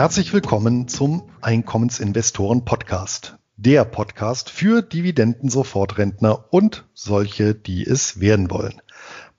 [0.00, 3.36] Herzlich willkommen zum Einkommensinvestoren Podcast.
[3.58, 8.80] Der Podcast für Dividenden-Sofortrentner und solche, die es werden wollen.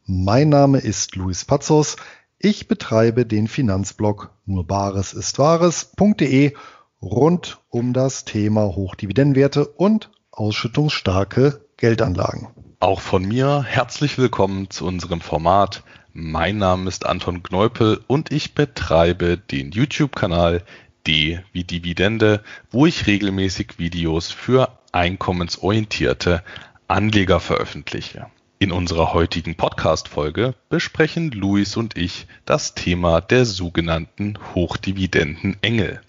[0.05, 1.95] Mein Name ist Luis Pazos.
[2.37, 6.53] Ich betreibe den Finanzblog nur Bares ist Wahres.de
[7.01, 12.49] rund um das Thema Hochdividendenwerte und ausschüttungsstarke Geldanlagen.
[12.79, 15.81] Auch von mir herzlich willkommen zu unserem Format
[16.13, 20.63] mein Name ist Anton Kneupel und ich betreibe den YouTube-Kanal
[21.07, 26.43] D wie Dividende, wo ich regelmäßig Videos für einkommensorientierte
[26.87, 28.27] Anleger veröffentliche.
[28.59, 36.01] In unserer heutigen Podcast-Folge besprechen Luis und ich das Thema der sogenannten Hochdividenden-Engel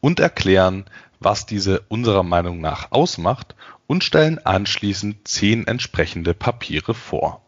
[0.00, 0.86] und erklären,
[1.20, 3.54] was diese unserer Meinung nach ausmacht
[3.86, 7.44] und stellen anschließend zehn entsprechende Papiere vor.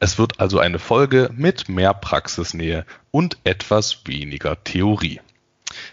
[0.00, 5.20] Es wird also eine Folge mit mehr Praxisnähe und etwas weniger Theorie.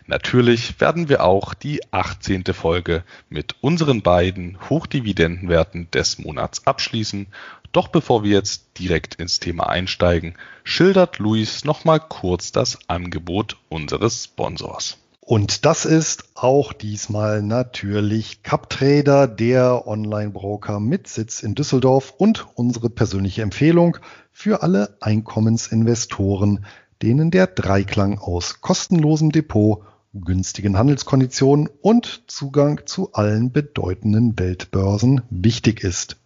[0.08, 2.44] Natürlich werden wir auch die 18.
[2.54, 7.28] Folge mit unseren beiden Hochdividendenwerten des Monats abschließen.
[7.72, 14.24] Doch bevor wir jetzt direkt ins Thema einsteigen, schildert Luis nochmal kurz das Angebot unseres
[14.24, 14.98] Sponsors.
[15.26, 22.92] Und das ist auch diesmal natürlich CupTrader, der Online-Broker mit Sitz in Düsseldorf und unsere
[22.92, 23.98] persönliche Empfehlung
[24.32, 26.68] für alle Einkommensinvestoren,
[27.02, 29.82] denen der Dreiklang aus kostenlosem Depot,
[30.14, 36.18] günstigen Handelskonditionen und Zugang zu allen bedeutenden Weltbörsen wichtig ist.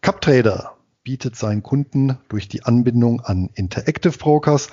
[0.00, 4.70] CupTrader bietet seinen Kunden durch die Anbindung an Interactive Brokers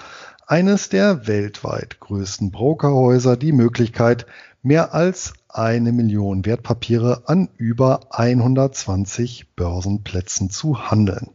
[0.52, 4.26] eines der weltweit größten Brokerhäuser die Möglichkeit,
[4.62, 11.30] mehr als eine Million Wertpapiere an über 120 Börsenplätzen zu handeln.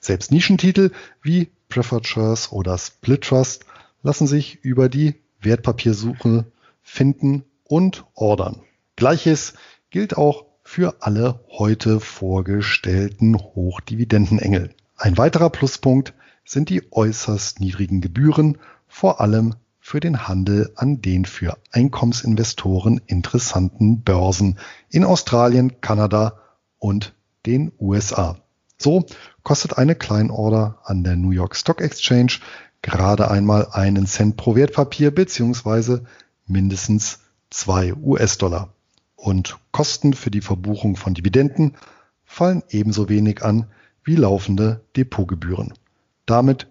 [0.00, 0.90] Selbst Nischentitel
[1.22, 3.64] wie Preferred Shares oder Split Trust
[4.02, 6.44] lassen sich über die Wertpapiersuche
[6.82, 8.60] finden und ordern.
[8.96, 9.54] Gleiches
[9.88, 14.74] gilt auch für alle heute vorgestellten Hochdividendenengel.
[14.98, 16.12] Ein weiterer Pluspunkt
[16.44, 24.02] sind die äußerst niedrigen Gebühren, vor allem für den Handel an den für Einkommensinvestoren interessanten
[24.02, 24.58] Börsen
[24.90, 26.38] in Australien, Kanada
[26.78, 27.14] und
[27.46, 28.36] den USA.
[28.78, 29.06] So
[29.42, 32.38] kostet eine Kleinorder an der New York Stock Exchange
[32.82, 36.04] gerade einmal einen Cent pro Wertpapier beziehungsweise
[36.46, 37.20] mindestens
[37.50, 38.72] zwei US-Dollar.
[39.14, 41.76] Und Kosten für die Verbuchung von Dividenden
[42.24, 43.66] fallen ebenso wenig an
[44.04, 45.74] wie laufende Depotgebühren.
[46.26, 46.68] Damit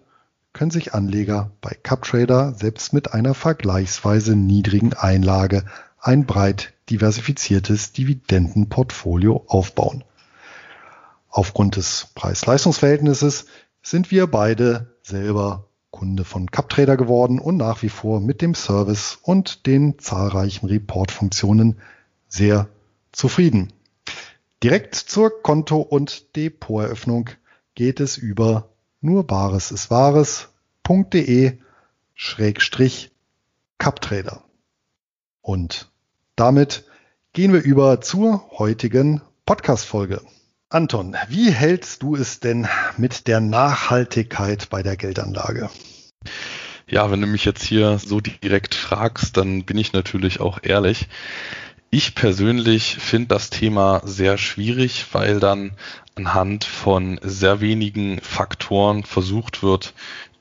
[0.52, 5.64] können sich Anleger bei CupTrader selbst mit einer vergleichsweise niedrigen Einlage
[5.98, 10.04] ein breit diversifiziertes Dividendenportfolio aufbauen.
[11.28, 13.46] Aufgrund des Preis-Leistungs-Verhältnisses
[13.82, 19.18] sind wir beide selber Kunde von CupTrader geworden und nach wie vor mit dem Service
[19.22, 21.78] und den zahlreichen Report-Funktionen
[22.28, 22.68] sehr
[23.12, 23.72] zufrieden.
[24.62, 27.30] Direkt zur Konto- und Depoteröffnung
[27.74, 28.71] geht es über
[29.02, 31.58] nur Bares ist Wahres.de
[32.14, 33.10] Schrägstrich
[33.78, 34.44] Cuptrader.
[35.40, 35.90] Und
[36.36, 36.84] damit
[37.32, 40.22] gehen wir über zur heutigen Podcast-Folge.
[40.68, 45.68] Anton, wie hältst du es denn mit der Nachhaltigkeit bei der Geldanlage?
[46.86, 51.08] Ja, wenn du mich jetzt hier so direkt fragst, dann bin ich natürlich auch ehrlich.
[51.94, 55.72] Ich persönlich finde das Thema sehr schwierig, weil dann
[56.14, 59.92] anhand von sehr wenigen Faktoren versucht wird,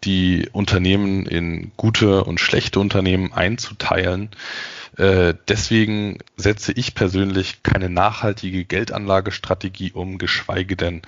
[0.06, 4.30] die Unternehmen in gute und schlechte Unternehmen einzuteilen.
[4.96, 11.02] Äh, deswegen setze ich persönlich keine nachhaltige Geldanlagestrategie um, geschweige denn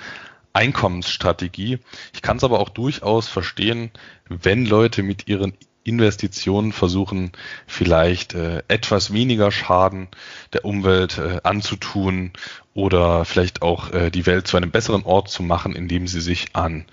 [0.51, 1.79] Einkommensstrategie.
[2.13, 3.91] Ich kann es aber auch durchaus verstehen,
[4.27, 7.31] wenn Leute mit ihren Investitionen versuchen,
[7.67, 10.07] vielleicht äh, etwas weniger Schaden
[10.53, 12.31] der Umwelt äh, anzutun
[12.73, 16.55] oder vielleicht auch äh, die Welt zu einem besseren Ort zu machen, indem sie sich
[16.55, 16.85] an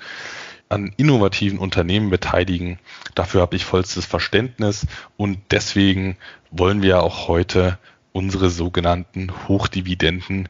[0.70, 2.78] an innovativen Unternehmen beteiligen.
[3.16, 4.86] Dafür habe ich vollstes Verständnis
[5.16, 6.16] und deswegen
[6.52, 7.76] wollen wir auch heute
[8.12, 10.48] unsere sogenannten Hochdividenden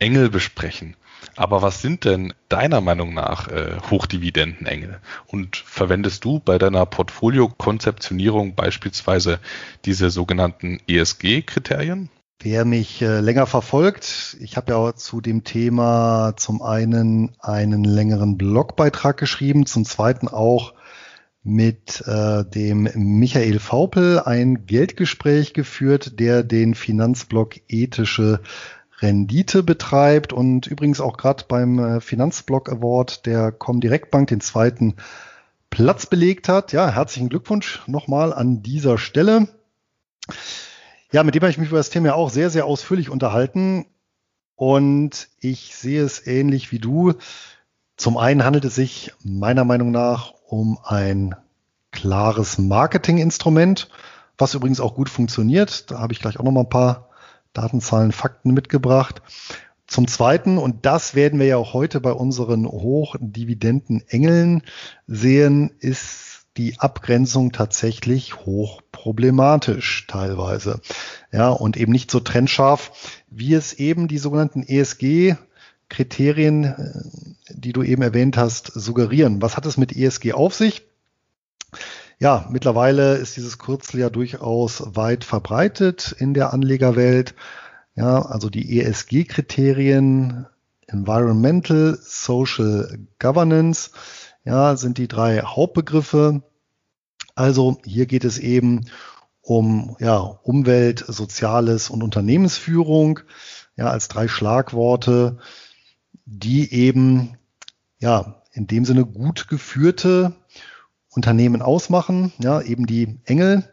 [0.00, 0.96] Engel besprechen.
[1.36, 5.00] Aber was sind denn deiner Meinung nach äh, Hochdividendenengel?
[5.26, 9.38] Und verwendest du bei deiner Portfoliokonzeptionierung beispielsweise
[9.84, 12.10] diese sogenannten ESG-Kriterien?
[12.40, 18.36] Wer mich äh, länger verfolgt, ich habe ja zu dem Thema zum einen einen längeren
[18.36, 20.74] Blogbeitrag geschrieben, zum zweiten auch
[21.44, 28.40] mit äh, dem Michael Faupel ein Geldgespräch geführt, der den Finanzblog ethische
[29.02, 34.94] Rendite betreibt und übrigens auch gerade beim äh, Finanzblock Award der Comdirect Bank den zweiten
[35.70, 36.72] Platz belegt hat.
[36.72, 39.48] Ja, herzlichen Glückwunsch nochmal an dieser Stelle.
[41.10, 43.86] Ja, mit dem habe ich mich über das Thema ja auch sehr, sehr ausführlich unterhalten.
[44.54, 47.14] Und ich sehe es ähnlich wie du.
[47.96, 51.34] Zum einen handelt es sich meiner Meinung nach um ein
[51.90, 53.88] klares Marketinginstrument,
[54.38, 55.90] was übrigens auch gut funktioniert.
[55.90, 57.08] Da habe ich gleich auch noch mal ein paar
[57.52, 59.22] Datenzahlen, Fakten mitgebracht.
[59.86, 64.62] Zum Zweiten, und das werden wir ja auch heute bei unseren Hochdividenden-Engeln
[65.06, 70.80] sehen, ist die Abgrenzung tatsächlich hochproblematisch teilweise.
[71.30, 72.92] Ja, und eben nicht so trennscharf,
[73.30, 75.36] wie es eben die sogenannten ESG
[75.92, 76.74] Kriterien, äh,
[77.50, 79.42] die du eben erwähnt hast, suggerieren.
[79.42, 80.82] Was hat es mit ESG auf sich?
[82.22, 87.34] Ja, mittlerweile ist dieses Kürzel ja durchaus weit verbreitet in der Anlegerwelt.
[87.96, 90.46] Ja, also die ESG-Kriterien,
[90.86, 93.90] Environmental, Social Governance,
[94.44, 96.44] ja, sind die drei Hauptbegriffe.
[97.34, 98.88] Also hier geht es eben
[99.40, 103.18] um ja, Umwelt, Soziales und Unternehmensführung,
[103.74, 105.38] ja, als drei Schlagworte,
[106.24, 107.36] die eben
[107.98, 110.36] ja in dem Sinne gut geführte
[111.14, 113.64] Unternehmen ausmachen, ja, eben die Engel.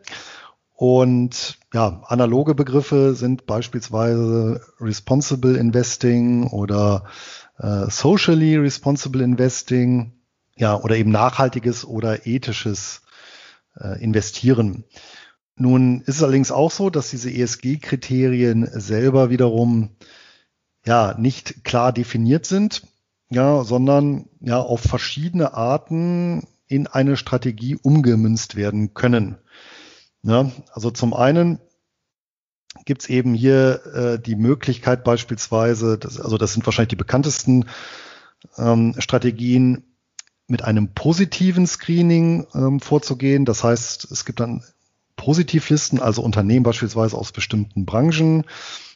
[0.75, 7.05] Und ja, analoge Begriffe sind beispielsweise Responsible Investing oder
[7.57, 10.13] äh, Socially Responsible Investing
[10.55, 13.01] ja, oder eben nachhaltiges oder ethisches
[13.79, 14.83] äh, Investieren.
[15.55, 19.89] Nun ist es allerdings auch so, dass diese ESG-Kriterien selber wiederum
[20.85, 22.83] ja nicht klar definiert sind,
[23.29, 29.37] ja, sondern ja auf verschiedene Arten in eine Strategie umgemünzt werden können.
[30.23, 31.59] Ja, also zum einen
[32.85, 37.65] gibt es eben hier äh, die Möglichkeit beispielsweise, das, also das sind wahrscheinlich die bekanntesten
[38.57, 39.83] ähm, Strategien,
[40.49, 43.45] mit einem positiven Screening ähm, vorzugehen.
[43.45, 44.63] Das heißt, es gibt dann
[45.15, 48.45] Positivlisten, also Unternehmen beispielsweise aus bestimmten Branchen,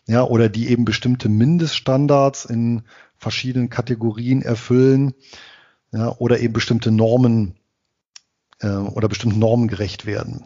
[0.08, 2.82] ja, oder die eben bestimmte Mindeststandards in
[3.18, 5.14] verschiedenen Kategorien erfüllen,
[5.92, 7.56] ja, oder eben bestimmte Normen
[8.60, 10.46] äh, oder bestimmten Normen gerecht werden.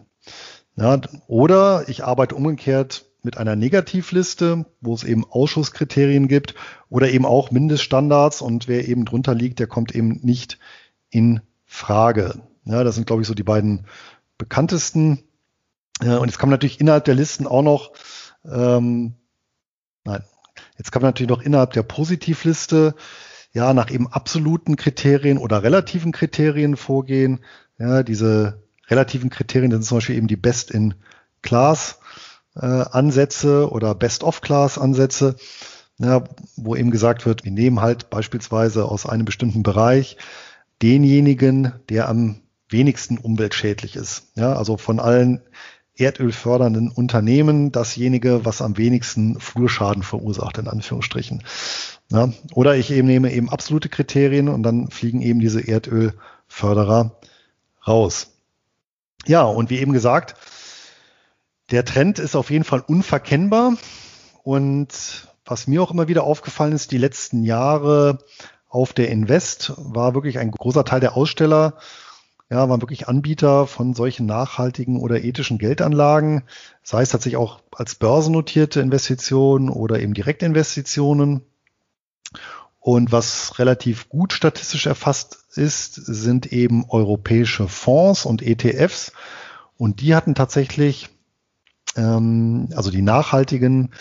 [0.76, 6.56] Ja, oder ich arbeite umgekehrt mit einer Negativliste, wo es eben Ausschusskriterien gibt
[6.90, 10.60] oder eben auch Mindeststandards und wer eben drunter liegt, der kommt eben nicht
[11.10, 12.42] in Frage.
[12.64, 13.86] Ja, das sind, glaube ich, so die beiden
[14.38, 15.24] bekanntesten.
[16.02, 17.92] Ja, und jetzt kann man natürlich innerhalb der Listen auch noch,
[18.46, 19.16] ähm,
[20.04, 20.24] nein,
[20.78, 22.94] jetzt kann man natürlich noch innerhalb der Positivliste
[23.52, 27.40] ja nach eben absoluten Kriterien oder relativen Kriterien vorgehen.
[27.78, 32.00] Ja, diese relativen Kriterien sind zum Beispiel eben die Best-in-Class
[32.56, 35.36] äh, Ansätze oder Best-of-Class Ansätze,
[36.00, 36.24] ja,
[36.56, 40.18] wo eben gesagt wird, wir nehmen halt beispielsweise aus einem bestimmten Bereich
[40.82, 44.28] denjenigen, der am wenigsten umweltschädlich ist.
[44.36, 45.42] Ja, also von allen
[45.96, 51.44] erdölfördernden Unternehmen dasjenige, was am wenigsten Flurschaden verursacht, in Anführungsstrichen.
[52.12, 57.20] Ja, oder ich eben nehme eben absolute Kriterien und dann fliegen eben diese Erdölförderer
[57.88, 58.34] raus.
[59.26, 60.36] Ja, und wie eben gesagt,
[61.72, 63.74] der Trend ist auf jeden Fall unverkennbar.
[64.44, 68.20] Und was mir auch immer wieder aufgefallen ist, die letzten Jahre
[68.70, 71.78] auf der Invest war wirklich ein großer Teil der Aussteller,
[72.50, 76.44] ja, waren wirklich Anbieter von solchen nachhaltigen oder ethischen Geldanlagen,
[76.82, 81.42] sei es tatsächlich auch als börsennotierte Investitionen oder eben Direktinvestitionen.
[82.80, 89.12] Und was relativ gut statistisch erfasst ist, sind eben europäische Fonds und ETFs.
[89.78, 91.10] Und die hatten tatsächlich,
[91.96, 93.94] ähm, also die nachhaltigen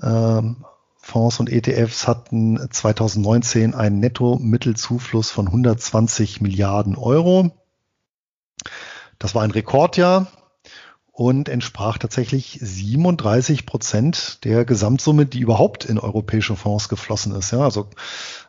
[0.00, 0.64] ähm,
[0.96, 7.50] Fonds und ETFs hatten 2019 einen Netto-Mittelzufluss von 120 Milliarden Euro.
[9.18, 10.28] Das war ein Rekordjahr
[11.14, 17.52] und entsprach tatsächlich 37 Prozent der Gesamtsumme, die überhaupt in europäische Fonds geflossen ist.
[17.52, 17.86] Ja, also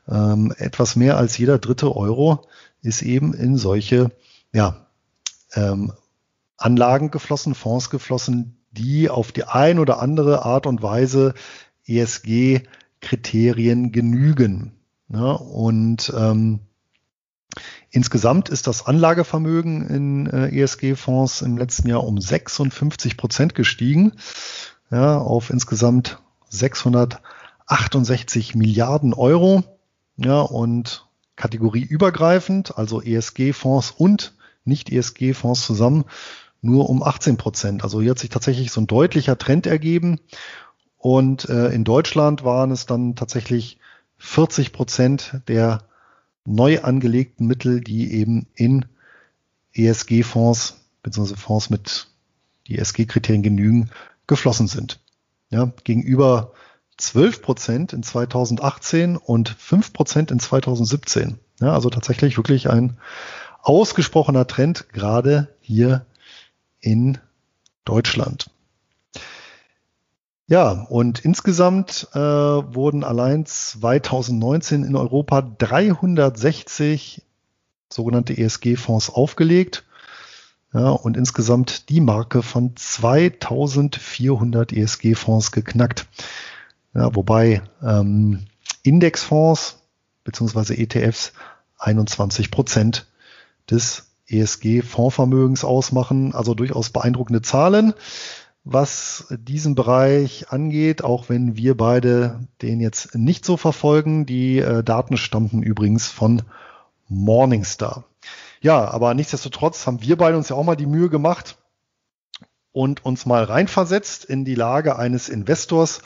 [0.10, 2.48] ähm, etwas mehr als jeder dritte Euro
[2.82, 4.10] ist eben in solche
[4.52, 4.88] ja,
[5.54, 5.94] ähm,
[6.58, 11.36] Anlagen geflossen, Fonds geflossen, die auf die ein oder andere Art und Weise
[11.86, 14.72] ESG-Kriterien genügen.
[15.10, 16.62] Ja, und ähm,
[17.96, 24.12] insgesamt ist das Anlagevermögen in äh, ESG-Fonds im letzten Jahr um 56 Prozent gestiegen,
[24.92, 29.64] ja, auf insgesamt 668 Milliarden Euro.
[30.18, 34.34] Ja, und kategorieübergreifend, also ESG-Fonds und
[34.66, 36.06] nicht-ESG-Fonds zusammen,
[36.62, 37.84] nur um 18 Prozent.
[37.84, 40.20] Also hier hat sich tatsächlich so ein deutlicher Trend ergeben.
[40.98, 43.80] Und äh, in Deutschland waren es dann tatsächlich
[44.18, 45.84] 40 Prozent der
[46.46, 48.86] neu angelegten Mittel, die eben in
[49.74, 51.36] ESG-Fonds bzw.
[51.36, 52.08] Fonds mit
[52.68, 53.90] die ESG-Kriterien genügen,
[54.28, 55.00] geflossen sind.
[55.50, 56.54] Ja, gegenüber
[56.98, 61.40] 12 Prozent in 2018 und 5 Prozent in 2017.
[61.60, 62.98] Ja, also tatsächlich wirklich ein
[63.62, 66.06] ausgesprochener Trend, gerade hier
[66.80, 67.18] in
[67.84, 68.50] Deutschland.
[70.48, 77.24] Ja, und insgesamt äh, wurden allein 2019 in Europa 360
[77.92, 79.84] sogenannte ESG-Fonds aufgelegt.
[80.72, 86.06] Ja, und insgesamt die Marke von 2400 ESG-Fonds geknackt.
[86.94, 88.46] Ja, wobei ähm,
[88.84, 89.80] Indexfonds
[90.26, 90.76] bzw.
[90.76, 91.34] ETFs
[91.80, 93.08] 21 Prozent
[93.72, 96.36] des ESG-Fondsvermögens ausmachen.
[96.36, 97.96] Also durchaus beeindruckende Zahlen
[98.66, 104.26] was diesen Bereich angeht, auch wenn wir beide den jetzt nicht so verfolgen.
[104.26, 106.42] Die äh, Daten stammten übrigens von
[107.08, 108.04] Morningstar.
[108.62, 111.58] Ja, aber nichtsdestotrotz haben wir beide uns ja auch mal die Mühe gemacht
[112.72, 116.02] und uns mal reinversetzt in die Lage eines Investors,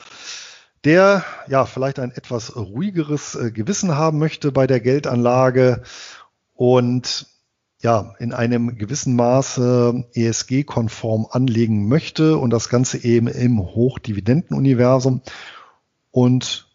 [0.84, 5.82] der ja vielleicht ein etwas ruhigeres äh, Gewissen haben möchte bei der Geldanlage
[6.54, 7.26] und
[7.82, 15.22] ja, in einem gewissen Maße ESG-konform anlegen möchte und das Ganze eben im Hochdividendenuniversum.
[16.12, 16.68] Und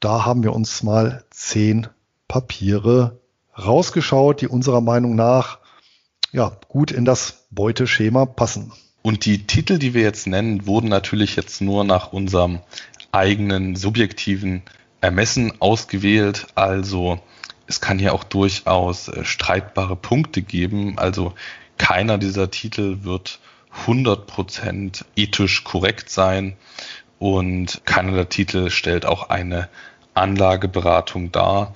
[0.00, 1.88] da haben wir uns mal zehn
[2.28, 3.20] Papiere
[3.58, 5.58] rausgeschaut, die unserer Meinung nach
[6.32, 8.72] ja, gut in das Beuteschema passen.
[9.02, 12.60] Und die Titel, die wir jetzt nennen, wurden natürlich jetzt nur nach unserem
[13.10, 14.62] eigenen subjektiven
[15.00, 16.46] Ermessen ausgewählt.
[16.54, 17.18] Also
[17.68, 20.98] es kann hier auch durchaus äh, streitbare Punkte geben.
[20.98, 21.34] Also
[21.76, 23.38] keiner dieser Titel wird
[23.86, 26.56] 100% ethisch korrekt sein
[27.18, 29.68] und keiner der Titel stellt auch eine
[30.14, 31.74] Anlageberatung dar.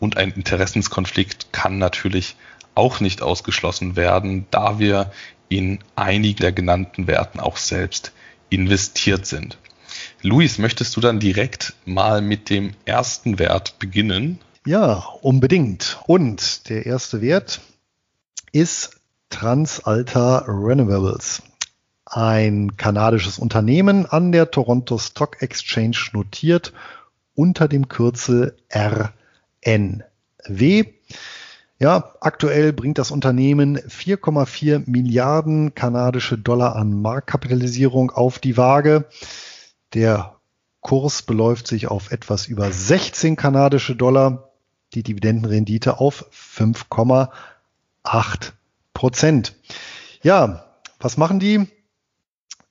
[0.00, 2.36] Und ein Interessenskonflikt kann natürlich
[2.74, 5.12] auch nicht ausgeschlossen werden, da wir
[5.48, 8.12] in einige der genannten Werten auch selbst
[8.50, 9.56] investiert sind.
[10.22, 14.38] Luis, möchtest du dann direkt mal mit dem ersten Wert beginnen?
[14.68, 15.98] Ja, unbedingt.
[16.06, 17.62] Und der erste Wert
[18.52, 21.40] ist Transalta Renewables.
[22.04, 26.74] Ein kanadisches Unternehmen an der Toronto Stock Exchange notiert
[27.34, 30.04] unter dem Kürzel RNW.
[31.78, 39.06] Ja, aktuell bringt das Unternehmen 4,4 Milliarden kanadische Dollar an Marktkapitalisierung auf die Waage.
[39.94, 40.36] Der
[40.82, 44.47] Kurs beläuft sich auf etwas über 16 kanadische Dollar
[44.94, 48.52] die Dividendenrendite auf 5,8
[48.94, 49.54] Prozent.
[50.22, 50.64] Ja,
[50.98, 51.68] was machen die?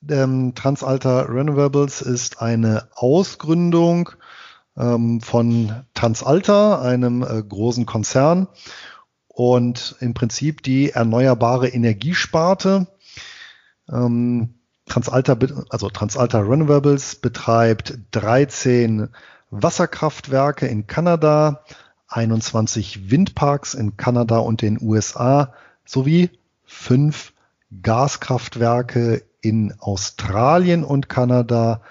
[0.09, 4.11] Ähm, Transalta Renewables ist eine Ausgründung
[4.77, 8.47] ähm, von Transalta, einem äh, großen Konzern
[9.27, 12.87] und im Prinzip die erneuerbare Energiesparte.
[13.91, 14.55] Ähm,
[14.87, 15.37] Transalta,
[15.69, 19.09] also Transalta Renewables betreibt 13
[19.49, 21.63] Wasserkraftwerke in Kanada,
[22.07, 25.53] 21 Windparks in Kanada und den USA
[25.85, 26.29] sowie
[26.63, 27.33] fünf
[27.81, 31.81] Gaskraftwerke in Australien und Kanada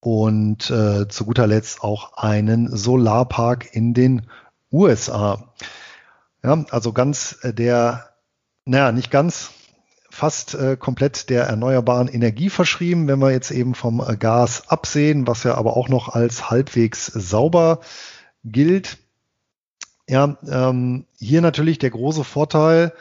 [0.00, 4.26] und äh, zu guter Letzt auch einen Solarpark in den
[4.70, 5.54] USA.
[6.42, 8.10] Ja, also ganz äh, der,
[8.66, 9.50] naja, nicht ganz,
[10.10, 15.26] fast äh, komplett der erneuerbaren Energie verschrieben, wenn wir jetzt eben vom äh, Gas absehen,
[15.26, 17.80] was ja aber auch noch als halbwegs sauber
[18.44, 18.98] gilt.
[20.08, 22.92] Ja, ähm, hier natürlich der große Vorteil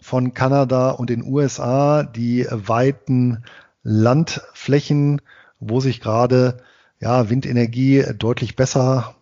[0.00, 3.44] von Kanada und den USA, die weiten
[3.82, 5.20] Landflächen,
[5.60, 6.58] wo sich gerade
[7.00, 9.14] ja, Windenergie deutlich besser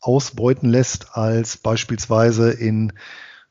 [0.00, 2.92] ausbeuten lässt als beispielsweise in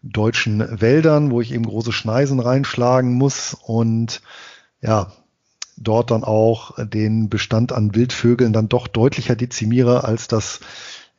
[0.04, 4.22] deutschen Wäldern, wo ich eben große Schneisen reinschlagen muss und
[4.82, 5.12] ja,
[5.78, 10.60] dort dann auch den Bestand an Wildvögeln dann doch deutlicher dezimiere, als das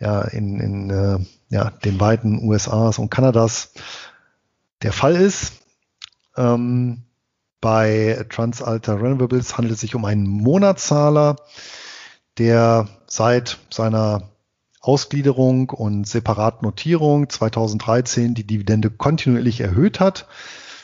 [0.00, 1.18] ja in, in äh,
[1.48, 3.72] ja, den beiden USAs und Kanadas
[4.82, 5.54] der Fall ist.
[6.36, 7.04] Ähm,
[7.60, 11.36] bei Transalta Renewables handelt es sich um einen Monatszahler,
[12.38, 14.30] der seit seiner
[14.80, 20.26] Ausgliederung und Separatnotierung 2013 die Dividende kontinuierlich erhöht hat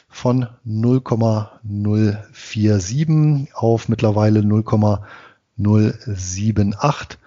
[0.08, 7.18] von 0,047 auf mittlerweile 0,078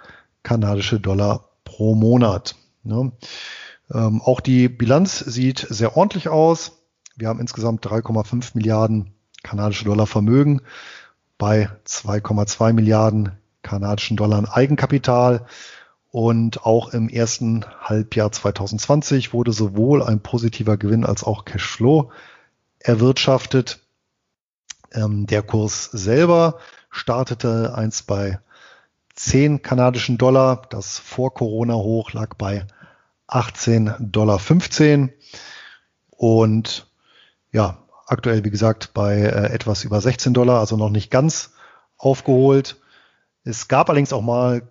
[0.44, 1.50] kanadische Dollar
[1.82, 2.54] pro Monat.
[2.84, 3.12] Ne?
[3.92, 6.84] Ähm, auch die Bilanz sieht sehr ordentlich aus.
[7.16, 10.62] Wir haben insgesamt 3,5 Milliarden kanadische Dollar Vermögen
[11.40, 13.32] bei 2,2 Milliarden
[13.64, 15.48] kanadischen Dollar Eigenkapital.
[16.12, 22.12] Und auch im ersten Halbjahr 2020 wurde sowohl ein positiver Gewinn als auch Cashflow
[22.78, 23.80] erwirtschaftet.
[24.92, 26.60] Ähm, der Kurs selber
[26.92, 28.40] startete eins bei
[29.24, 30.63] 10 kanadischen Dollar.
[30.70, 32.66] Das vor Corona hoch lag bei
[33.28, 34.40] 18,15 Dollar.
[36.10, 36.88] Und
[37.51, 41.51] ja, aktuell, wie gesagt, bei äh, etwas über 16 Dollar, also noch nicht ganz
[41.98, 42.82] aufgeholt.
[43.44, 44.63] Es gab allerdings auch mal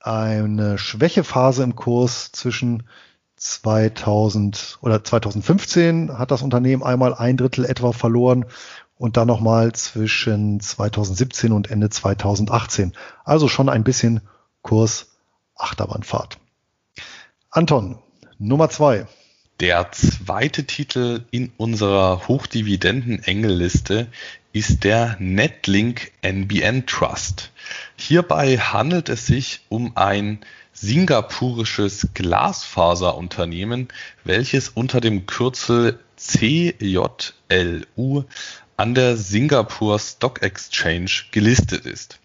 [0.00, 2.88] eine Schwächephase im Kurs zwischen
[3.36, 8.46] 2000 oder 2015 hat das Unternehmen einmal ein Drittel etwa verloren
[8.98, 12.92] und dann nochmal zwischen 2017 und Ende 2018.
[13.24, 14.20] Also schon ein bisschen
[14.62, 15.12] Kurs
[15.56, 16.38] Achterbahnfahrt.
[17.50, 17.98] Anton,
[18.38, 19.06] Nummer zwei.
[19.60, 24.06] Der zweite Titel in unserer Hochdividenden-Engelliste
[24.52, 27.50] ist der Netlink NBN Trust.
[27.96, 30.38] Hierbei handelt es sich um ein
[30.72, 33.88] singapurisches Glasfaserunternehmen,
[34.22, 37.32] welches unter dem Kürzel CJLU
[38.78, 42.20] an der Singapore Stock Exchange gelistet ist.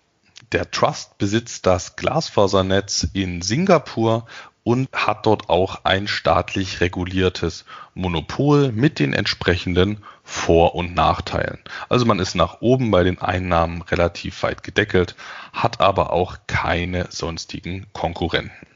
[0.51, 4.27] Der Trust besitzt das Glasfasernetz in Singapur
[4.63, 11.57] und hat dort auch ein staatlich reguliertes Monopol mit den entsprechenden Vor- und Nachteilen.
[11.89, 15.15] Also man ist nach oben bei den Einnahmen relativ weit gedeckelt,
[15.53, 18.67] hat aber auch keine sonstigen Konkurrenten.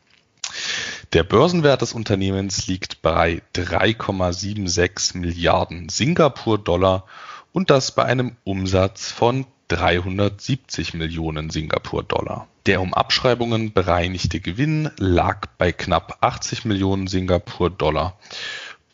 [1.13, 7.05] Der Börsenwert des Unternehmens liegt bei 3,76 Milliarden Singapur-Dollar
[7.51, 12.47] und das bei einem Umsatz von 370 Millionen Singapur-Dollar.
[12.65, 18.17] Der um Abschreibungen bereinigte Gewinn lag bei knapp 80 Millionen Singapur-Dollar.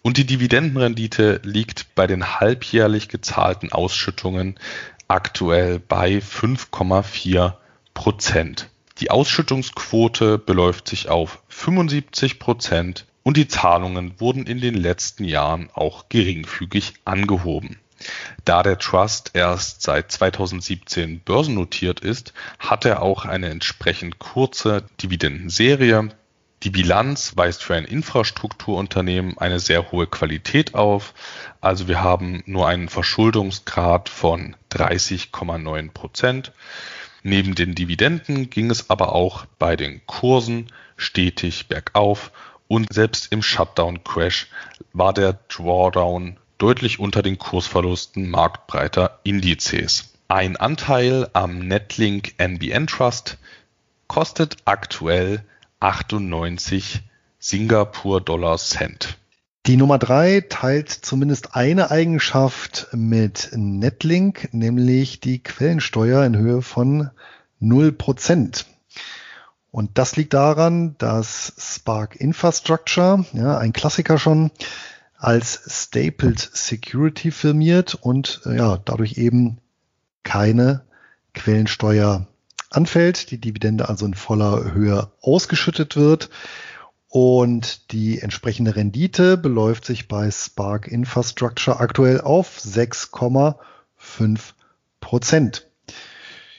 [0.01, 4.59] Und die Dividendenrendite liegt bei den halbjährlich gezahlten Ausschüttungen
[5.07, 7.53] aktuell bei 5,4
[7.93, 8.69] Prozent.
[8.99, 15.69] Die Ausschüttungsquote beläuft sich auf 75 Prozent und die Zahlungen wurden in den letzten Jahren
[15.73, 17.79] auch geringfügig angehoben.
[18.45, 26.09] Da der Trust erst seit 2017 börsennotiert ist, hat er auch eine entsprechend kurze Dividendenserie.
[26.63, 31.13] Die Bilanz weist für ein Infrastrukturunternehmen eine sehr hohe Qualität auf.
[31.59, 36.53] Also wir haben nur einen Verschuldungsgrad von 30,9 Prozent.
[37.21, 42.31] Neben den Dividenden ging es aber auch bei den Kursen stetig bergauf
[42.67, 44.47] und selbst im Shutdown-Crash
[44.93, 50.13] war der Drawdown deutlich unter den Kursverlusten marktbreiter Indizes.
[50.29, 53.37] Ein Anteil am Netlink NBN Trust
[54.07, 55.43] kostet aktuell
[55.81, 57.01] 98
[57.37, 59.17] Singapur-Dollar Cent.
[59.65, 67.09] Die Nummer drei teilt zumindest eine Eigenschaft mit Netlink, nämlich die Quellensteuer in Höhe von
[67.61, 68.63] 0%.
[69.69, 74.49] Und das liegt daran, dass Spark Infrastructure, ja, ein Klassiker schon,
[75.23, 79.59] als Stapled Security firmiert und äh, ja, dadurch eben
[80.23, 80.83] keine
[81.33, 82.27] Quellensteuer
[82.69, 86.29] anfällt, die Dividende also in voller Höhe ausgeschüttet wird.
[87.07, 94.39] Und die entsprechende Rendite beläuft sich bei Spark Infrastructure aktuell auf 6,5
[94.99, 95.67] Prozent.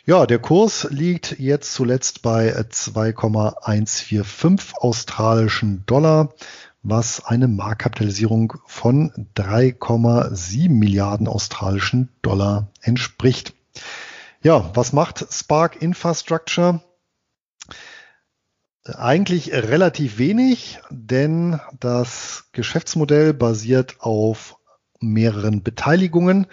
[0.07, 6.33] Ja, der Kurs liegt jetzt zuletzt bei 2,145 australischen Dollar
[6.85, 13.55] was eine Marktkapitalisierung von 3,7 Milliarden australischen Dollar entspricht.
[14.43, 16.83] Ja, was macht Spark Infrastructure?
[18.85, 24.59] Eigentlich relativ wenig, denn das Geschäftsmodell basiert auf
[25.01, 26.47] mehreren Beteiligungen.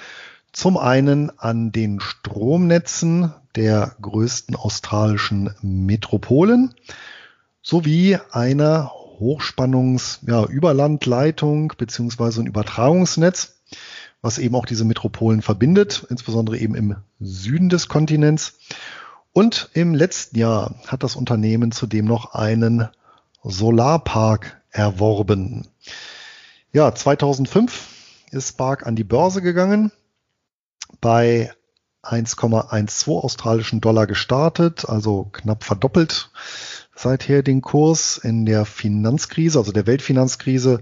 [0.54, 6.74] Zum einen an den Stromnetzen der größten australischen Metropolen
[7.62, 13.62] sowie einer Hochspannungs-Überlandleitung ja, beziehungsweise ein Übertragungsnetz,
[14.22, 18.56] was eben auch diese Metropolen verbindet, insbesondere eben im Süden des Kontinents.
[19.32, 22.90] Und im letzten Jahr hat das Unternehmen zudem noch einen
[23.44, 25.70] Solarpark erworben.
[26.74, 27.88] Ja, 2005
[28.32, 29.92] ist Spark an die Börse gegangen,
[31.00, 31.52] bei
[32.04, 36.32] 1,12 australischen Dollar gestartet, also knapp verdoppelt
[37.02, 40.82] seither den Kurs in der Finanzkrise, also der Weltfinanzkrise,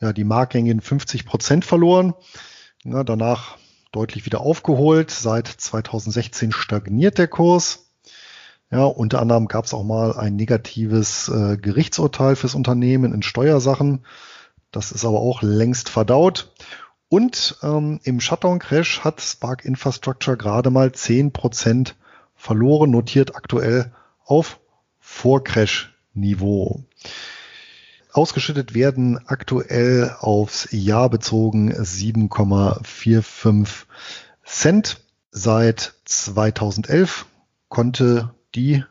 [0.00, 2.14] ja, die Marktgänge 50 Prozent verloren.
[2.82, 3.56] Ja, danach
[3.92, 5.10] deutlich wieder aufgeholt.
[5.10, 7.86] Seit 2016 stagniert der Kurs.
[8.70, 14.04] Ja, unter anderem gab es auch mal ein negatives äh, Gerichtsurteil fürs Unternehmen in Steuersachen.
[14.72, 16.52] Das ist aber auch längst verdaut.
[17.08, 21.92] Und ähm, im Shutdown-Crash hat Spark Infrastructure gerade mal 10%
[22.34, 23.92] verloren, notiert aktuell
[24.24, 24.58] auf
[25.14, 26.84] vor-Crash-Niveau.
[28.12, 33.86] Ausgeschüttet werden aktuell aufs Jahr bezogen 7,45
[34.44, 35.00] Cent.
[35.30, 37.26] seit 2011
[37.68, 38.84] konnte die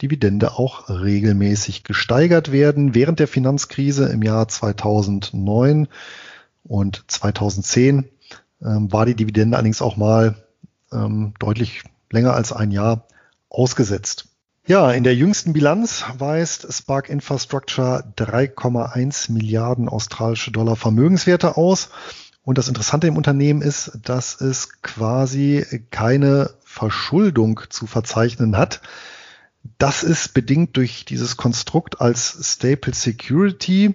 [0.00, 2.94] Dividende auch regelmäßig gesteigert werden.
[2.94, 5.88] Während der Finanzkrise im Jahr 2009
[6.64, 8.08] und 2010
[8.62, 10.36] ähm, war die Dividende allerdings auch mal
[10.92, 13.06] ähm, deutlich länger als ein Jahr
[13.48, 14.28] ausgesetzt.
[14.68, 21.90] Ja, in der jüngsten Bilanz weist Spark Infrastructure 3,1 Milliarden australische Dollar Vermögenswerte aus.
[22.42, 28.80] Und das Interessante im Unternehmen ist, dass es quasi keine Verschuldung zu verzeichnen hat.
[29.78, 33.94] Das ist bedingt durch dieses Konstrukt als Staple Security.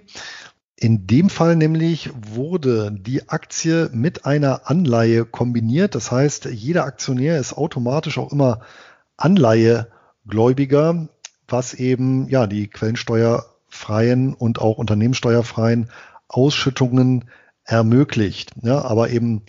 [0.74, 5.94] In dem Fall nämlich wurde die Aktie mit einer Anleihe kombiniert.
[5.94, 8.60] Das heißt, jeder Aktionär ist automatisch auch immer
[10.24, 11.08] Anleihegläubiger,
[11.48, 15.90] was eben ja die quellensteuerfreien und auch unternehmenssteuerfreien
[16.28, 17.26] Ausschüttungen
[17.64, 18.52] ermöglicht.
[18.62, 19.42] Ja, aber eben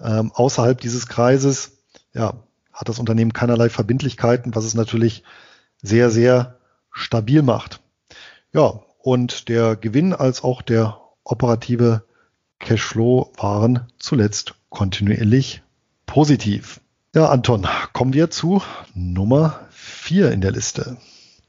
[0.00, 1.78] ähm, außerhalb dieses Kreises
[2.12, 2.34] ja,
[2.72, 5.22] hat das Unternehmen keinerlei Verbindlichkeiten, was es natürlich
[5.82, 6.58] sehr, sehr
[6.90, 7.80] stabil macht.
[8.52, 12.04] Ja, und der Gewinn als auch der operative
[12.58, 15.62] Cashflow waren zuletzt kontinuierlich
[16.06, 16.80] positiv.
[17.14, 18.62] Ja, Anton, kommen wir zu
[18.94, 19.60] Nummer
[20.04, 20.98] vier in der Liste.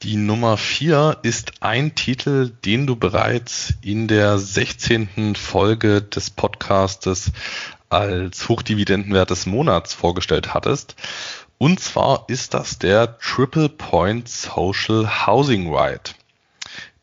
[0.02, 5.36] Die Nummer vier ist ein Titel, den du bereits in der 16.
[5.36, 7.34] Folge des Podcastes
[7.90, 10.96] als Hochdividendenwert des Monats vorgestellt hattest.
[11.58, 16.16] Und zwar ist das der Triple Point Social Housing Right.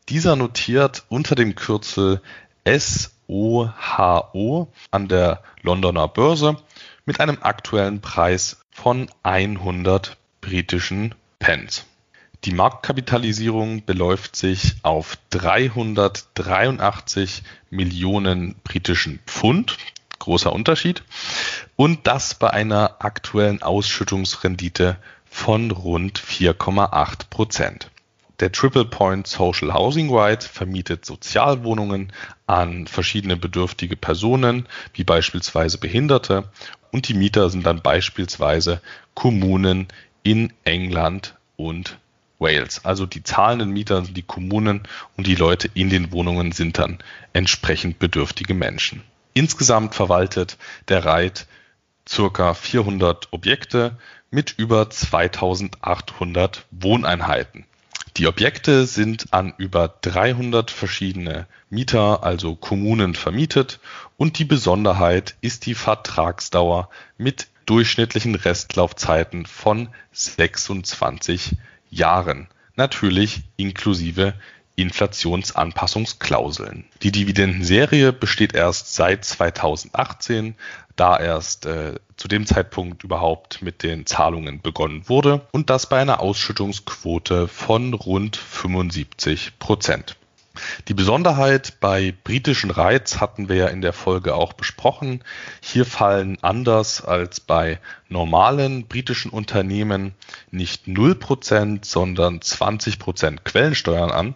[0.09, 2.19] Dieser notiert unter dem Kürzel
[2.65, 3.69] SOHO
[4.89, 6.57] an der Londoner Börse
[7.05, 11.85] mit einem aktuellen Preis von 100 britischen Pence.
[12.45, 19.77] Die Marktkapitalisierung beläuft sich auf 383 Millionen britischen Pfund.
[20.19, 21.03] Großer Unterschied.
[21.75, 24.95] Und das bei einer aktuellen Ausschüttungsrendite
[25.29, 27.91] von rund 4,8 Prozent.
[28.39, 32.13] Der Triple Point Social Housing Right vermietet Sozialwohnungen
[32.47, 36.49] an verschiedene bedürftige Personen, wie beispielsweise Behinderte,
[36.93, 38.81] und die Mieter sind dann beispielsweise
[39.13, 39.89] Kommunen
[40.23, 41.97] in England und
[42.39, 42.83] Wales.
[42.85, 44.83] Also die zahlenden Mieter sind die Kommunen
[45.17, 46.99] und die Leute in den Wohnungen sind dann
[47.33, 49.03] entsprechend bedürftige Menschen.
[49.33, 50.57] Insgesamt verwaltet
[50.89, 51.47] der Reit
[52.07, 53.97] circa 400 Objekte
[54.29, 57.65] mit über 2800 Wohneinheiten.
[58.17, 63.79] Die Objekte sind an über 300 verschiedene Mieter, also Kommunen, vermietet
[64.17, 71.55] und die Besonderheit ist die Vertragsdauer mit durchschnittlichen Restlaufzeiten von 26
[71.89, 74.33] Jahren, natürlich inklusive
[74.75, 76.85] Inflationsanpassungsklauseln.
[77.03, 80.55] Die Dividendenserie besteht erst seit 2018,
[80.95, 85.99] da erst äh, zu dem Zeitpunkt überhaupt mit den Zahlungen begonnen wurde und das bei
[85.99, 90.15] einer Ausschüttungsquote von rund 75 Prozent.
[90.87, 95.23] Die Besonderheit bei britischen Reiz hatten wir ja in der Folge auch besprochen.
[95.61, 100.13] Hier fallen anders als bei normalen britischen Unternehmen
[100.51, 104.35] nicht 0%, sondern 20% Quellensteuern an.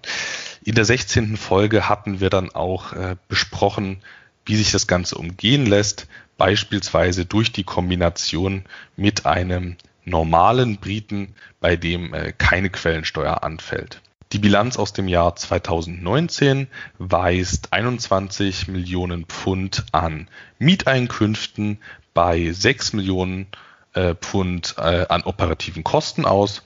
[0.64, 1.38] In der 16.
[1.38, 4.02] Folge hatten wir dann auch äh, besprochen,
[4.46, 8.64] wie sich das Ganze umgehen lässt, beispielsweise durch die Kombination
[8.96, 14.02] mit einem normalen Briten, bei dem äh, keine Quellensteuer anfällt.
[14.34, 20.28] Die Bilanz aus dem Jahr 2019 weist 21 Millionen Pfund an.
[20.60, 21.80] Mieteinkünften
[22.14, 23.48] bei 6 Millionen
[23.94, 26.64] äh, Pfund äh, an operativen Kosten aus.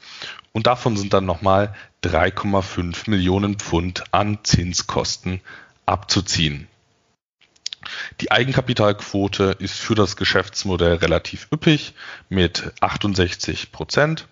[0.53, 5.39] Und davon sind dann nochmal 3,5 Millionen Pfund an Zinskosten
[5.85, 6.67] abzuziehen.
[8.21, 11.93] Die Eigenkapitalquote ist für das Geschäftsmodell relativ üppig
[12.29, 14.27] mit 68 Prozent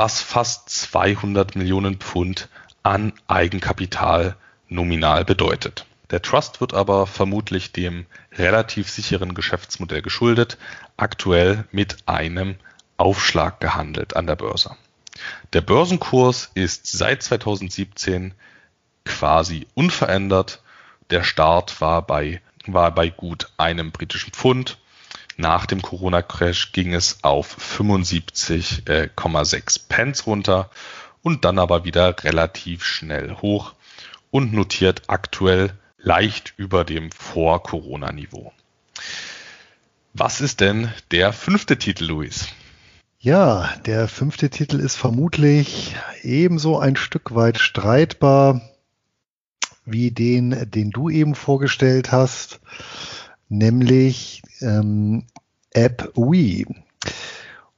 [0.00, 2.48] was fast 200 Millionen Pfund
[2.82, 4.34] an Eigenkapital
[4.70, 5.84] nominal bedeutet.
[6.10, 10.56] Der Trust wird aber vermutlich dem relativ sicheren Geschäftsmodell geschuldet,
[10.96, 12.54] aktuell mit einem
[12.96, 14.74] Aufschlag gehandelt an der Börse.
[15.52, 18.32] Der Börsenkurs ist seit 2017
[19.04, 20.62] quasi unverändert.
[21.10, 24.78] Der Start war bei, war bei gut einem britischen Pfund.
[25.40, 30.68] Nach dem Corona-Crash ging es auf 75,6 äh, Pence runter
[31.22, 33.72] und dann aber wieder relativ schnell hoch
[34.30, 38.52] und notiert aktuell leicht über dem Vor-Corona-Niveau.
[40.12, 42.48] Was ist denn der fünfte Titel, Luis?
[43.18, 48.60] Ja, der fünfte Titel ist vermutlich ebenso ein Stück weit streitbar
[49.86, 52.60] wie den, den du eben vorgestellt hast,
[53.48, 55.26] nämlich ähm,
[55.74, 56.66] AppWe.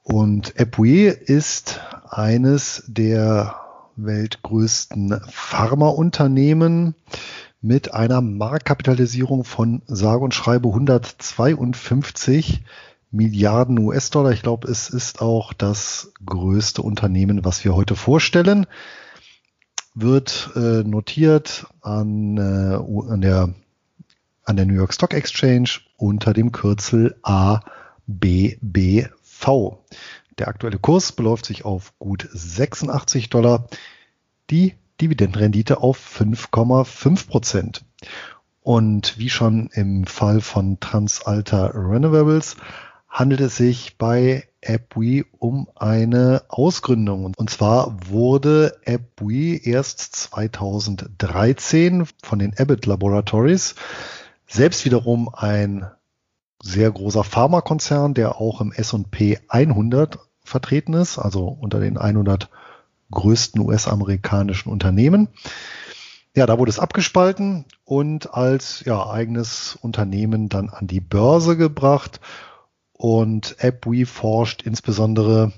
[0.03, 3.57] Und Epui ist eines der
[3.97, 6.95] weltgrößten Pharmaunternehmen
[7.61, 12.63] mit einer Marktkapitalisierung von sage und schreibe 152
[13.13, 14.33] Milliarden US-Dollar.
[14.33, 18.67] Ich glaube, es ist auch das größte Unternehmen, was wir heute vorstellen.
[19.95, 23.51] Wird äh, notiert an, äh, an, der,
[24.45, 27.15] an der New York Stock Exchange unter dem Kürzel
[28.09, 29.79] ABBV.
[30.39, 33.69] Der aktuelle Kurs beläuft sich auf gut 86 Dollar.
[34.51, 37.85] Die Dividendenrendite auf 5,5 Prozent.
[38.63, 42.57] Und wie schon im Fall von Transalta Renewables
[43.09, 47.35] handelt es sich bei AppWe um eine Ausgründung.
[47.37, 53.75] Und zwar wurde AppWe erst 2013 von den Abbott Laboratories,
[54.47, 55.91] selbst wiederum ein
[56.63, 62.49] sehr großer Pharmakonzern, der auch im S&P 100 vertreten ist, also unter den 100
[63.11, 65.29] größten US-amerikanischen Unternehmen.
[66.35, 72.21] Ja, da wurde es abgespalten und als ja, eigenes Unternehmen dann an die Börse gebracht.
[72.95, 75.53] Und AppWe forscht insbesondere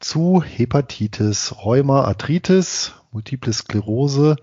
[0.00, 4.36] zu Hepatitis, Rheuma, Arthritis, Multiple Sklerose,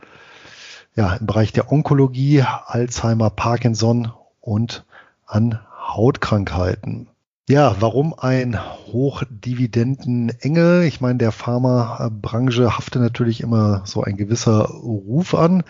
[0.96, 4.86] ja, im Bereich der Onkologie, Alzheimer, Parkinson und
[5.26, 7.08] an Hautkrankheiten.
[7.50, 10.84] Ja, warum ein Hochdividendenengel?
[10.84, 15.64] Ich meine, der Pharmabranche haftet natürlich immer so ein gewisser Ruf an.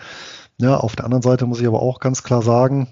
[0.60, 2.88] Ja, auf der anderen Seite muss ich aber auch ganz klar sagen,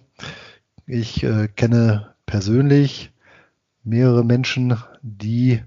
[0.86, 3.10] ich äh, kenne persönlich
[3.82, 5.62] mehrere Menschen, die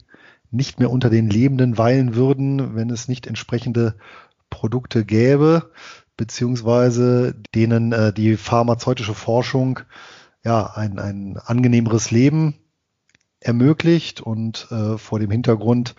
[0.50, 3.96] nicht mehr unter den Lebenden weilen würden, wenn es nicht entsprechende
[4.50, 5.72] Produkte gäbe,
[6.16, 9.82] beziehungsweise denen äh, die pharmazeutische Forschung
[10.44, 12.56] ja ein, ein angenehmeres Leben
[13.40, 15.96] ermöglicht und äh, vor dem Hintergrund,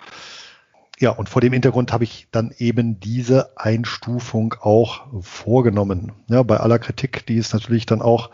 [0.99, 6.13] ja, und vor dem Hintergrund habe ich dann eben diese Einstufung auch vorgenommen.
[6.29, 8.31] Ja, bei aller Kritik, die es natürlich dann auch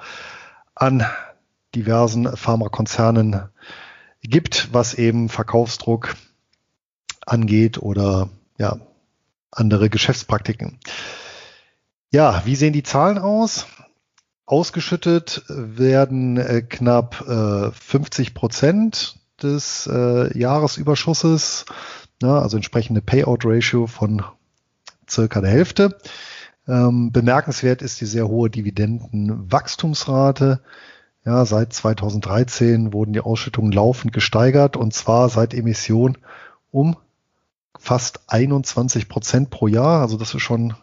[0.75, 1.05] an
[1.75, 3.49] diversen Pharmakonzernen
[4.23, 6.17] gibt, was eben Verkaufsdruck
[7.25, 8.79] angeht oder ja,
[9.51, 10.79] andere Geschäftspraktiken.
[12.13, 13.67] Ja, wie sehen die Zahlen aus?
[14.47, 21.65] Ausgeschüttet werden äh, knapp äh, 50 Prozent des äh, Jahresüberschusses,
[22.23, 24.23] ne, also entsprechende Payout-Ratio von
[25.11, 25.99] circa der Hälfte.
[26.69, 30.61] Ähm, bemerkenswert ist die sehr hohe Dividendenwachstumsrate.
[31.25, 36.19] Ja, seit 2013 wurden die Ausschüttungen laufend gesteigert und zwar seit Emission
[36.71, 36.97] um
[37.79, 40.03] fast 21 Prozent pro Jahr.
[40.03, 40.75] Also das ist schon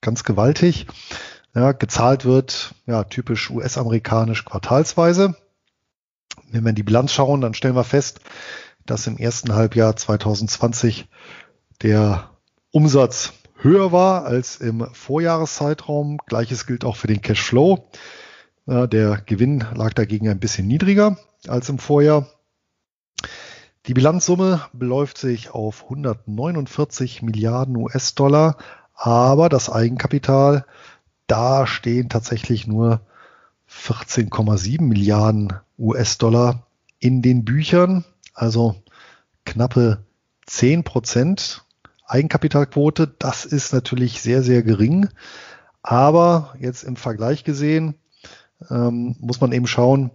[0.00, 0.88] ganz gewaltig.
[1.54, 5.34] Ja, gezahlt wird, ja, typisch US-amerikanisch quartalsweise.
[6.48, 8.20] Wenn wir in die Bilanz schauen, dann stellen wir fest,
[8.86, 11.08] dass im ersten Halbjahr 2020
[11.82, 12.30] der
[12.70, 16.18] Umsatz höher war als im Vorjahreszeitraum.
[16.26, 17.88] Gleiches gilt auch für den Cashflow.
[18.66, 21.16] Der Gewinn lag dagegen ein bisschen niedriger
[21.48, 22.28] als im Vorjahr.
[23.86, 28.56] Die Bilanzsumme beläuft sich auf 149 Milliarden US-Dollar,
[28.94, 30.64] aber das Eigenkapital
[31.30, 33.00] da stehen tatsächlich nur
[33.70, 36.66] 14,7 Milliarden US-Dollar
[36.98, 38.74] in den Büchern, also
[39.44, 40.04] knappe
[40.46, 41.64] 10 Prozent
[42.06, 43.06] Eigenkapitalquote.
[43.18, 45.08] Das ist natürlich sehr, sehr gering.
[45.82, 47.94] Aber jetzt im Vergleich gesehen
[48.68, 50.10] ähm, muss man eben schauen,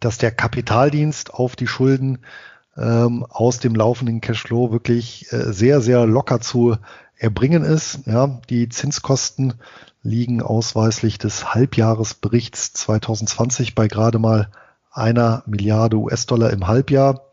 [0.00, 2.18] dass der Kapitaldienst auf die Schulden
[2.76, 6.76] ähm, aus dem laufenden Cashflow wirklich äh, sehr, sehr locker zu
[7.18, 8.00] erbringen ist.
[8.06, 9.54] Ja, die Zinskosten
[10.02, 14.50] liegen ausweislich des Halbjahresberichts 2020 bei gerade mal
[14.90, 17.32] einer Milliarde US-Dollar im Halbjahr.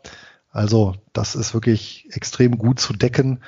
[0.50, 3.40] Also das ist wirklich extrem gut zu decken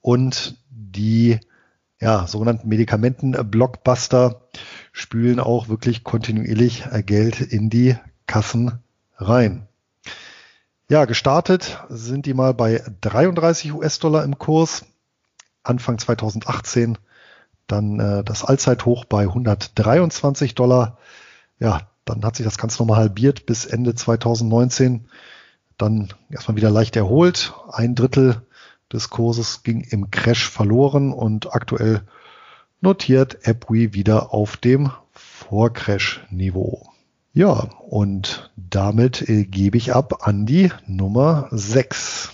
[0.00, 1.38] und die
[2.00, 4.48] ja, sogenannten Medikamenten-Blockbuster
[4.92, 8.80] spülen auch wirklich kontinuierlich Geld in die Kassen
[9.18, 9.68] rein.
[10.88, 14.86] Ja, gestartet sind die mal bei 33 US-Dollar im Kurs.
[15.70, 16.98] Anfang 2018
[17.70, 20.98] dann äh, das Allzeithoch bei 123 Dollar.
[21.58, 25.06] Ja, dann hat sich das Ganze nochmal halbiert bis Ende 2019.
[25.78, 27.54] Dann erstmal wieder leicht erholt.
[27.70, 28.42] Ein Drittel
[28.92, 32.02] des Kurses ging im Crash verloren und aktuell
[32.80, 36.88] notiert AppWe wieder auf dem Vor-Crash-Niveau.
[37.32, 42.32] Ja, und damit äh, gebe ich ab an die Nummer 6.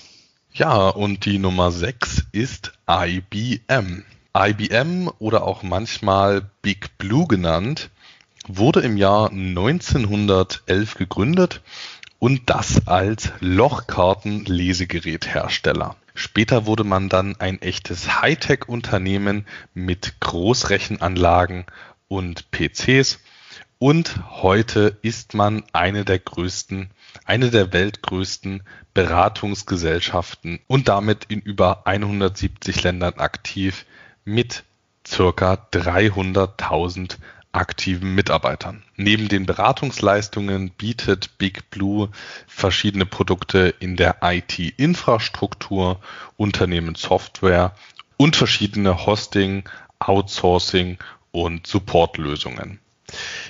[0.59, 4.05] Ja, und die Nummer 6 ist IBM.
[4.35, 7.91] IBM oder auch manchmal Big Blue genannt,
[8.49, 11.61] wurde im Jahr 1911 gegründet
[12.19, 15.95] und das als Lochkarten-Lesegeräthersteller.
[16.15, 21.67] Später wurde man dann ein echtes Hightech-Unternehmen mit Großrechenanlagen
[22.09, 23.19] und PCs
[23.79, 26.91] und heute ist man eine der größten,
[27.25, 28.63] eine der weltgrößten
[28.95, 33.85] Beratungsgesellschaften und damit in über 170 Ländern aktiv
[34.25, 34.65] mit
[35.07, 37.17] circa 300.000
[37.53, 38.83] aktiven Mitarbeitern.
[38.97, 42.11] Neben den Beratungsleistungen bietet Big Blue
[42.47, 46.01] verschiedene Produkte in der IT-Infrastruktur,
[46.37, 47.75] Unternehmenssoftware
[48.17, 49.65] und verschiedene Hosting,
[49.99, 50.99] Outsourcing
[51.31, 52.81] und Supportlösungen.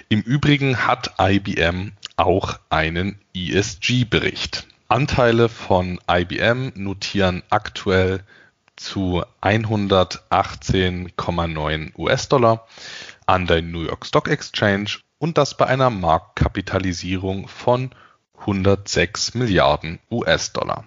[0.08, 4.66] Im Übrigen hat IBM auch einen ESG-Bericht.
[4.88, 8.22] Anteile von IBM notieren aktuell
[8.76, 12.68] zu 118,9 US-Dollar
[13.26, 17.90] an der New York Stock Exchange und das bei einer Marktkapitalisierung von
[18.38, 20.84] 106 Milliarden US-Dollar.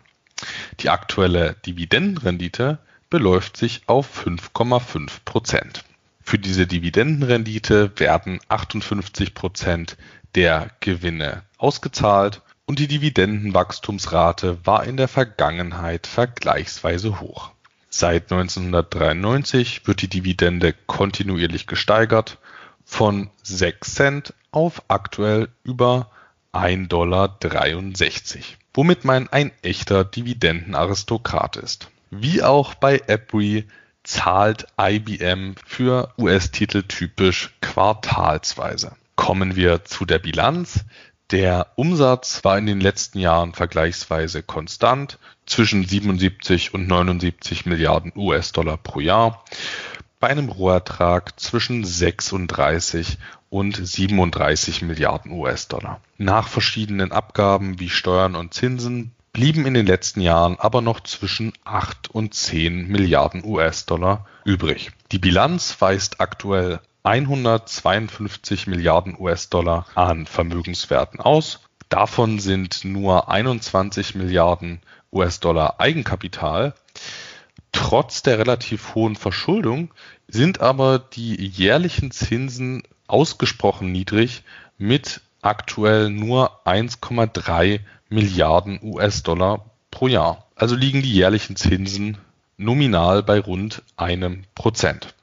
[0.80, 2.80] Die aktuelle Dividendenrendite
[3.10, 5.84] beläuft sich auf 5,5 Prozent.
[6.30, 9.98] Für diese Dividendenrendite werden 58 Prozent
[10.36, 17.50] der Gewinne ausgezahlt und die Dividendenwachstumsrate war in der Vergangenheit vergleichsweise hoch.
[17.90, 22.38] Seit 1993 wird die Dividende kontinuierlich gesteigert
[22.86, 26.12] von 6 Cent auf aktuell über
[26.54, 27.40] 1,63 Dollar,
[28.76, 31.90] womit man ein echter Dividendenaristokrat ist.
[32.12, 33.66] Wie auch bei Epri
[34.10, 38.94] zahlt IBM für US-Titel typisch quartalsweise.
[39.16, 40.84] Kommen wir zu der Bilanz.
[41.30, 48.78] Der Umsatz war in den letzten Jahren vergleichsweise konstant zwischen 77 und 79 Milliarden US-Dollar
[48.78, 49.46] pro Jahr
[50.20, 53.20] bei einem Rohertrag zwischen 36
[53.52, 56.02] und 37 Milliarden US-Dollar.
[56.18, 61.54] Nach verschiedenen Abgaben wie Steuern und Zinsen blieben in den letzten Jahren aber noch zwischen
[61.64, 64.92] 8 und 10 Milliarden US-Dollar übrig.
[65.12, 71.62] Die Bilanz weist aktuell 152 Milliarden US-Dollar an Vermögenswerten aus.
[71.88, 76.74] Davon sind nur 21 Milliarden US-Dollar Eigenkapital.
[77.72, 79.94] Trotz der relativ hohen Verschuldung
[80.28, 84.44] sind aber die jährlichen Zinsen ausgesprochen niedrig
[84.78, 90.48] mit aktuell nur 1,3 Milliarden US-Dollar pro Jahr.
[90.56, 92.18] Also liegen die jährlichen Zinsen
[92.58, 95.16] nominal bei rund einem Prozent.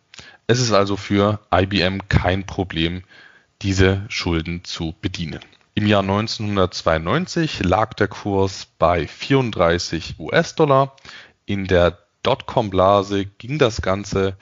[0.46, 3.02] Es ist also für IBM kein Problem,
[3.62, 5.40] diese Schulden zu bedienen.
[5.74, 10.96] Im Jahr 1992 lag der Kurs bei 34 US-Dollar.
[11.44, 14.36] In der Dotcom-Blase ging das Ganze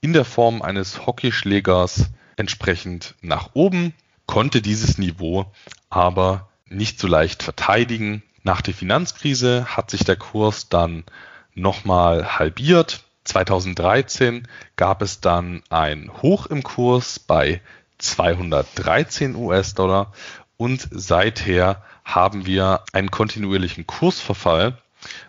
[0.00, 3.94] in der Form eines Hockeyschlägers entsprechend nach oben,
[4.26, 5.46] konnte dieses Niveau
[5.88, 8.22] aber nicht so leicht verteidigen.
[8.42, 11.04] Nach der Finanzkrise hat sich der Kurs dann
[11.54, 17.60] nochmal halbiert 2013 gab es dann ein Hoch im Kurs bei
[17.98, 20.12] 213 US-Dollar
[20.56, 24.78] und seither haben wir einen kontinuierlichen Kursverfall,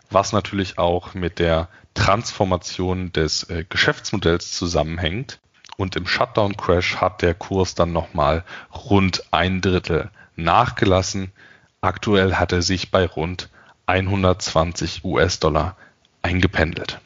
[0.09, 5.39] was natürlich auch mit der Transformation des äh, Geschäftsmodells zusammenhängt.
[5.77, 11.31] Und im Shutdown-Crash hat der Kurs dann nochmal rund ein Drittel nachgelassen.
[11.81, 13.49] Aktuell hat er sich bei rund
[13.85, 15.75] 120 US-Dollar
[16.21, 17.01] eingependelt.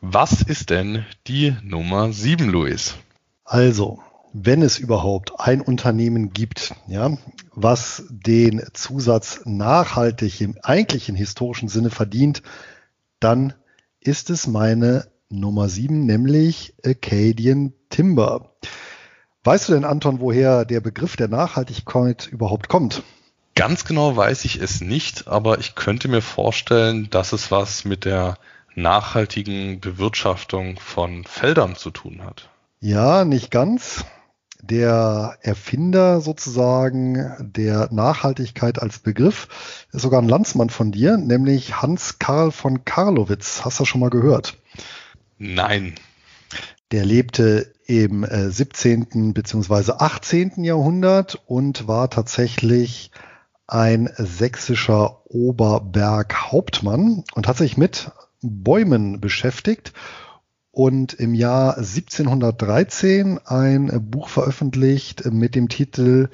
[0.00, 2.96] Was ist denn die Nummer 7, Luis?
[3.44, 4.00] Also,
[4.32, 7.16] wenn es überhaupt ein Unternehmen gibt, ja,
[7.54, 12.42] was den Zusatz nachhaltig im eigentlichen historischen Sinne verdient,
[13.20, 13.52] dann
[14.00, 18.56] ist es meine Nummer 7, nämlich Acadian Timber.
[19.44, 23.02] Weißt du denn, Anton, woher der Begriff der Nachhaltigkeit überhaupt kommt?
[23.54, 28.04] Ganz genau weiß ich es nicht, aber ich könnte mir vorstellen, dass es was mit
[28.04, 28.38] der
[28.74, 32.48] nachhaltigen Bewirtschaftung von Feldern zu tun hat.
[32.80, 34.04] Ja, nicht ganz.
[34.62, 39.48] Der Erfinder sozusagen der Nachhaltigkeit als Begriff
[39.92, 43.64] ist sogar ein Landsmann von dir, nämlich Hans Karl von Karlowitz.
[43.64, 44.56] Hast du schon mal gehört?
[45.38, 45.96] Nein.
[46.92, 49.32] Der lebte im 17.
[49.32, 49.92] bzw.
[49.92, 50.62] 18.
[50.62, 53.10] Jahrhundert und war tatsächlich
[53.66, 58.10] ein sächsischer Oberberghauptmann und hat sich mit
[58.42, 59.94] Bäumen beschäftigt
[60.70, 66.28] und im Jahr 1713 ein Buch veröffentlicht mit dem Titel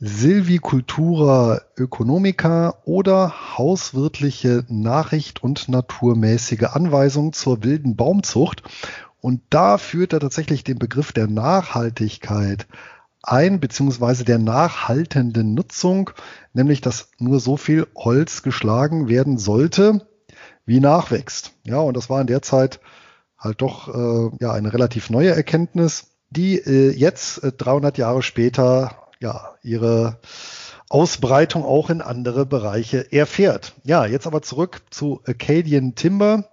[0.00, 8.62] Silvicultura Economica oder Hauswirtliche Nachricht und naturmäßige Anweisung zur wilden Baumzucht.
[9.20, 12.66] Und da führt er tatsächlich den Begriff der Nachhaltigkeit
[13.22, 16.10] ein, beziehungsweise der nachhaltenden Nutzung,
[16.52, 20.06] nämlich dass nur so viel Holz geschlagen werden sollte,
[20.64, 21.52] wie nachwächst.
[21.64, 22.80] Ja, und das war in der Zeit
[23.36, 29.08] halt doch äh, ja eine relativ neue Erkenntnis, die äh, jetzt äh, 300 Jahre später
[29.20, 30.20] ja ihre
[30.88, 33.74] Ausbreitung auch in andere Bereiche erfährt.
[33.84, 36.50] Ja, jetzt aber zurück zu Acadian Timber.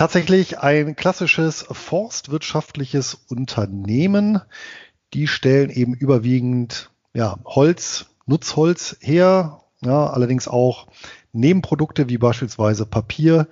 [0.00, 4.40] Tatsächlich ein klassisches forstwirtschaftliches Unternehmen.
[5.12, 10.86] Die stellen eben überwiegend ja, Holz, Nutzholz her, ja, allerdings auch
[11.32, 13.46] Nebenprodukte wie beispielsweise Papier,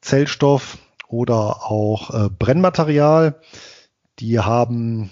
[0.00, 0.78] Zellstoff
[1.08, 3.40] oder auch äh, Brennmaterial.
[4.20, 5.10] Die haben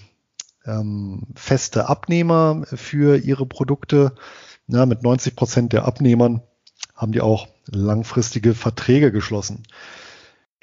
[0.65, 4.15] ähm, feste Abnehmer für ihre Produkte.
[4.67, 6.43] Ja, mit 90 Prozent der Abnehmern
[6.95, 9.63] haben die auch langfristige Verträge geschlossen.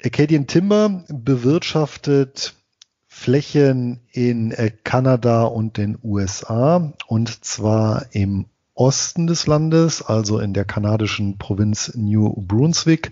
[0.03, 2.53] Acadian Timber bewirtschaftet
[3.07, 8.45] Flächen in äh, Kanada und den USA und zwar im
[8.75, 13.09] Osten des Landes, also in der kanadischen Provinz New Brunswick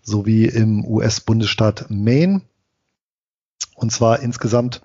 [0.00, 2.42] sowie im US-Bundesstaat Maine.
[3.74, 4.80] Und zwar insgesamt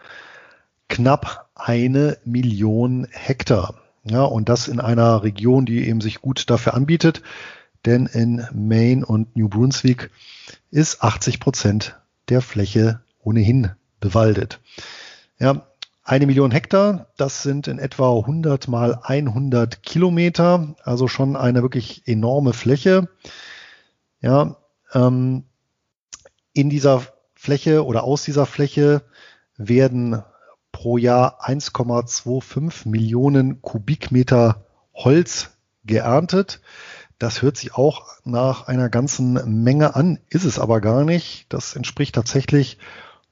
[0.90, 3.76] knapp eine Million Hektar.
[4.06, 7.22] Ja, und das in einer Region, die eben sich gut dafür anbietet,
[7.86, 10.10] denn in Maine und New Brunswick
[10.72, 11.99] ist 80 Prozent
[12.30, 14.59] der Fläche ohnehin bewaldet.
[15.39, 15.68] Ja,
[16.03, 22.07] eine Million Hektar, das sind in etwa 100 mal 100 Kilometer, also schon eine wirklich
[22.07, 23.09] enorme Fläche.
[24.22, 24.55] Ja,
[24.93, 25.43] ähm,
[26.53, 27.03] in dieser
[27.36, 29.03] Fläche oder aus dieser Fläche
[29.57, 30.24] werden
[30.72, 35.51] pro Jahr 1,25 Millionen Kubikmeter Holz
[35.84, 36.61] geerntet.
[37.20, 41.45] Das hört sich auch nach einer ganzen Menge an, ist es aber gar nicht.
[41.49, 42.78] Das entspricht tatsächlich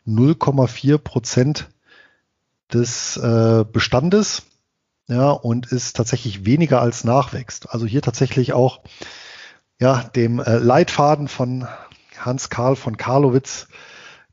[0.07, 1.69] 0,4 Prozent
[2.73, 4.43] des äh, Bestandes
[5.07, 7.69] ja, und ist tatsächlich weniger als nachwächst.
[7.69, 8.81] Also hier tatsächlich auch
[9.79, 11.67] ja, dem äh, Leitfaden von
[12.17, 13.67] Hans Karl von Karlowitz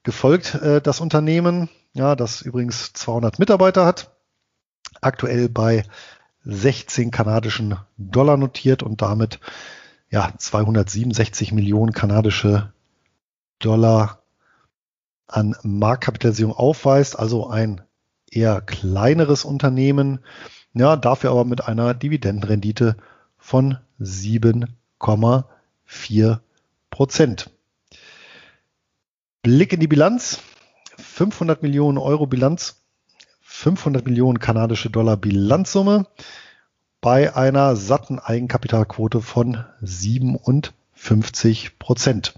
[0.03, 4.11] gefolgt, äh, das Unternehmen ja, das übrigens 200 Mitarbeiter hat,
[5.01, 5.85] aktuell bei
[6.45, 9.41] 16 kanadischen Dollar notiert und damit
[10.11, 12.73] ja 267 Millionen kanadische
[13.59, 14.23] Dollar
[15.27, 17.81] an Marktkapitalisierung aufweist, also ein
[18.31, 20.21] eher kleineres Unternehmen,
[20.75, 22.97] ja, dafür aber mit einer Dividendenrendite
[23.37, 26.41] von 7,4
[26.91, 27.51] Prozent.
[29.43, 30.41] Blick in die Bilanz.
[30.99, 32.82] 500 Millionen Euro Bilanz,
[33.63, 36.09] 500 Millionen kanadische Dollar Bilanzsumme
[37.01, 42.35] bei einer satten Eigenkapitalquote von 57 Prozent.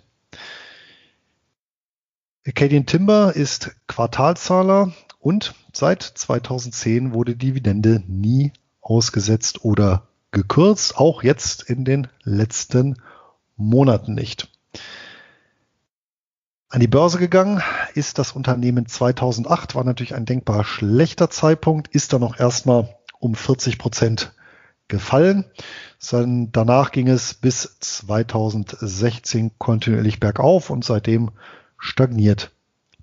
[2.47, 8.53] Acadian Timber ist Quartalzahler und seit 2010 wurde Dividende nie
[8.83, 13.01] ausgesetzt oder gekürzt, auch jetzt in den letzten
[13.57, 14.54] Monaten nicht.
[16.75, 17.63] An die Börse gegangen
[17.95, 23.37] ist das Unternehmen 2008, war natürlich ein denkbar schlechter Zeitpunkt, ist dann noch erstmal um
[23.37, 24.33] 40 Prozent
[24.89, 25.45] gefallen.
[26.11, 31.31] danach ging es bis 2016 kontinuierlich bergauf und seitdem
[31.79, 32.51] stagniert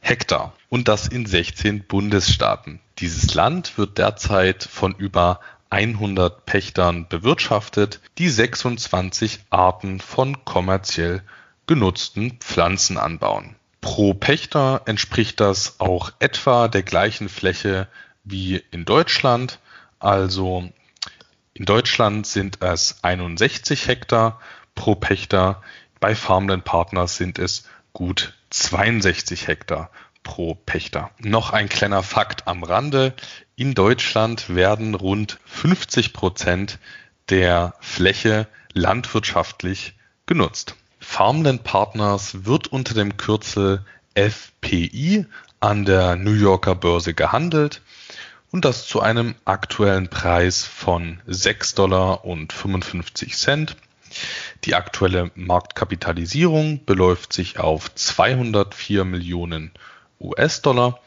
[0.00, 2.80] Hektar und das in 16 Bundesstaaten.
[2.98, 5.40] Dieses Land wird derzeit von über
[5.70, 11.22] 100 Pächtern bewirtschaftet, die 26 Arten von kommerziell
[11.66, 13.56] genutzten Pflanzen anbauen.
[13.82, 17.88] Pro Pächter entspricht das auch etwa der gleichen Fläche
[18.24, 19.58] wie in Deutschland.
[19.98, 20.70] Also
[21.52, 24.40] in Deutschland sind es 61 Hektar
[24.76, 25.60] pro Pächter.
[26.00, 29.90] Bei Farmland Partners sind es gut 62 Hektar
[30.22, 31.10] pro Pächter.
[31.18, 33.14] Noch ein kleiner Fakt am Rande.
[33.56, 36.78] In Deutschland werden rund 50 Prozent
[37.30, 39.94] der Fläche landwirtschaftlich
[40.26, 40.76] genutzt.
[41.12, 43.84] Farmland Partners wird unter dem Kürzel
[44.14, 45.26] FPI
[45.60, 47.82] an der New Yorker Börse gehandelt
[48.50, 53.76] und das zu einem aktuellen Preis von 6 Dollar und 55 Cent.
[54.64, 59.70] Die aktuelle Marktkapitalisierung beläuft sich auf 204 Millionen
[60.18, 60.98] US-Dollar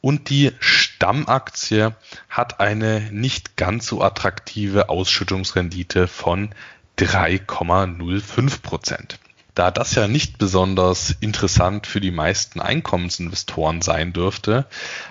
[0.00, 1.96] und die Stammaktie
[2.28, 6.54] hat eine nicht ganz so attraktive Ausschüttungsrendite von
[6.96, 9.18] 3,05 Prozent.
[9.58, 14.66] Da das ja nicht besonders interessant für die meisten Einkommensinvestoren sein dürfte,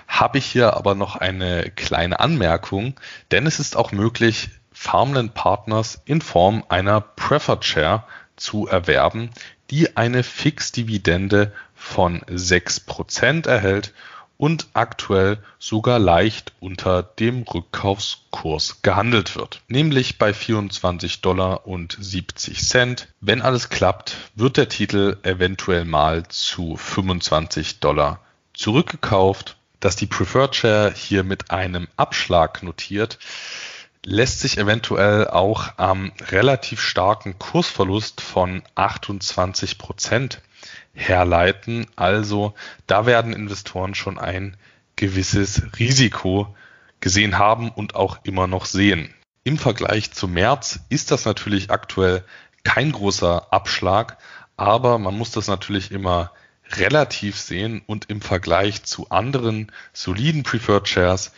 [0.06, 2.94] habe ich hier aber noch eine kleine Anmerkung,
[3.30, 8.04] denn es ist auch möglich, Farmland Partners in Form einer Preferred Share
[8.36, 9.28] zu erwerben,
[9.70, 13.92] die eine Fixdividende von 6% erhält
[14.38, 22.66] und aktuell sogar leicht unter dem Rückkaufskurs gehandelt wird, nämlich bei 24 Dollar und 70
[22.66, 23.08] Cent.
[23.20, 28.20] Wenn alles klappt, wird der Titel eventuell mal zu 25 Dollar
[28.54, 29.56] zurückgekauft.
[29.80, 33.20] Dass die Preferred Share hier mit einem Abschlag notiert,
[34.04, 40.40] lässt sich eventuell auch am relativ starken Kursverlust von 28 Prozent
[40.94, 41.86] herleiten.
[41.96, 42.54] Also
[42.86, 44.56] da werden Investoren schon ein
[44.96, 46.54] gewisses Risiko
[47.00, 49.14] gesehen haben und auch immer noch sehen.
[49.44, 52.24] Im Vergleich zu März ist das natürlich aktuell
[52.64, 54.18] kein großer Abschlag,
[54.56, 56.32] aber man muss das natürlich immer
[56.70, 61.32] relativ sehen und im Vergleich zu anderen soliden Preferred Shares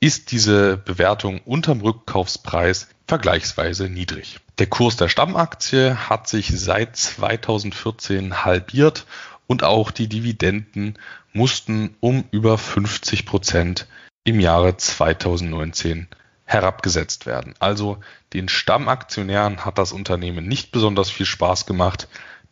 [0.00, 4.40] ist diese Bewertung unterm Rückkaufspreis vergleichsweise niedrig.
[4.58, 9.06] Der Kurs der Stammaktie hat sich seit 2014 halbiert
[9.46, 10.98] und auch die Dividenden
[11.32, 13.86] mussten um über 50 Prozent
[14.24, 16.08] im Jahre 2019
[16.44, 17.54] herabgesetzt werden.
[17.58, 17.98] Also
[18.32, 22.08] den Stammaktionären hat das Unternehmen nicht besonders viel Spaß gemacht.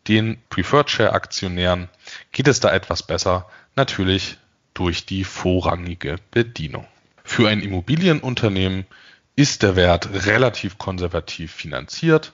[0.07, 1.89] Den Preferred Share Aktionären
[2.33, 4.39] geht es da etwas besser, natürlich
[4.75, 6.87] durch die vorrangige Bedienung.
[7.29, 8.87] Für ein Immobilienunternehmen
[9.37, 12.33] ist der Wert relativ konservativ finanziert.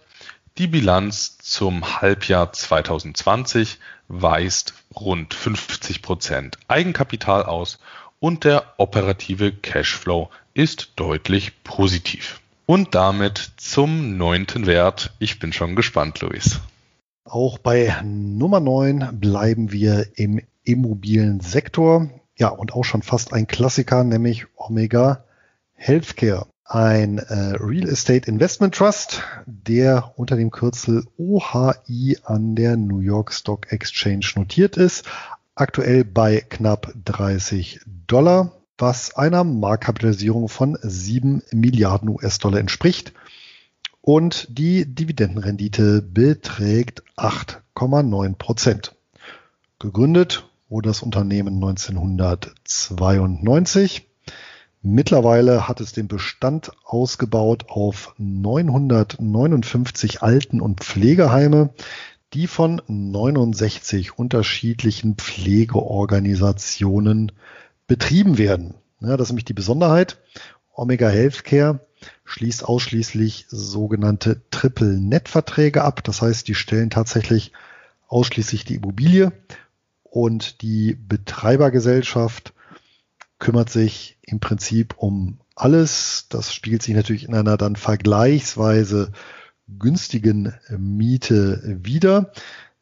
[0.57, 7.81] Die Bilanz zum Halbjahr 2020 weist rund 50 Prozent Eigenkapital aus
[8.21, 12.41] und der operative Cashflow ist deutlich positiv.
[12.65, 15.13] Und damit zum neunten Wert.
[15.19, 16.61] Ich bin schon gespannt, Luis.
[17.25, 22.09] Auch bei Nummer 9 bleiben wir im Immobiliensektor.
[22.37, 25.25] Ja, und auch schon fast ein Klassiker, nämlich Omega
[25.75, 26.47] Healthcare.
[26.65, 33.33] Ein äh, Real Estate Investment Trust, der unter dem Kürzel OHI an der New York
[33.33, 35.05] Stock Exchange notiert ist.
[35.55, 43.13] Aktuell bei knapp 30 Dollar, was einer Marktkapitalisierung von 7 Milliarden US-Dollar entspricht.
[44.01, 48.97] Und die Dividendenrendite beträgt 8,9 Prozent.
[49.79, 54.07] Gegründet wurde das Unternehmen 1992.
[54.83, 61.71] Mittlerweile hat es den Bestand ausgebaut auf 959 Alten- und Pflegeheime,
[62.33, 67.31] die von 69 unterschiedlichen Pflegeorganisationen
[67.87, 68.75] betrieben werden.
[69.01, 70.19] Ja, das ist nämlich die Besonderheit.
[70.75, 71.87] Omega Healthcare
[72.25, 76.03] schließt ausschließlich sogenannte Triple-Net-Verträge ab.
[76.03, 77.53] Das heißt, die stellen tatsächlich
[78.09, 79.31] ausschließlich die Immobilie
[80.15, 82.55] und die Betreibergesellschaft
[83.41, 86.27] kümmert sich im Prinzip um alles.
[86.29, 89.11] Das spiegelt sich natürlich in einer dann vergleichsweise
[89.67, 92.31] günstigen Miete wieder,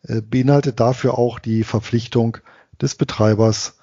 [0.02, 2.36] äh, beinhaltet dafür auch die Verpflichtung
[2.82, 3.78] des Betreibers,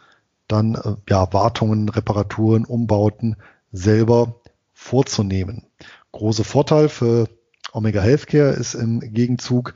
[0.47, 3.35] dann äh, ja, Wartungen, Reparaturen, Umbauten
[3.71, 4.41] selber
[4.73, 5.63] vorzunehmen.
[6.11, 7.27] Großer Vorteil für
[7.71, 9.73] Omega Healthcare ist im Gegenzug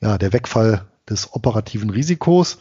[0.00, 2.58] ja, der Wegfall des operativen Risikos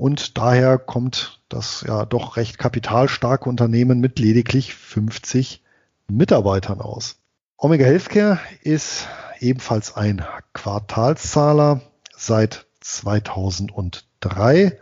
[0.00, 5.62] und daher kommt das ja doch recht kapitalstarke Unternehmen mit lediglich 50
[6.08, 7.16] Mitarbeitern aus.
[7.58, 9.08] Omega Healthcare ist
[9.40, 10.24] ebenfalls ein
[10.54, 11.82] Quartalszahler.
[12.16, 14.78] Seit 2003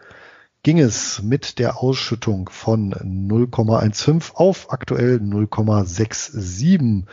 [0.63, 7.07] ging es mit der Ausschüttung von 0,15 auf aktuell 0,67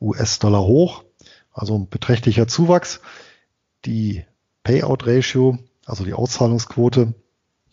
[0.00, 1.04] US-Dollar hoch.
[1.52, 3.02] Also ein beträchtlicher Zuwachs.
[3.84, 4.24] Die
[4.64, 7.12] Payout Ratio, also die Auszahlungsquote,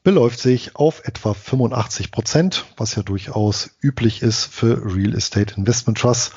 [0.10, 6.00] beläuft sich auf etwa 85 Prozent, was ja durchaus üblich ist für Real Estate Investment
[6.00, 6.32] Trusts,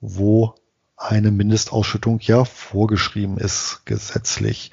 [0.00, 0.54] wo
[0.96, 4.70] eine Mindestausschüttung ja vorgeschrieben ist gesetzlich.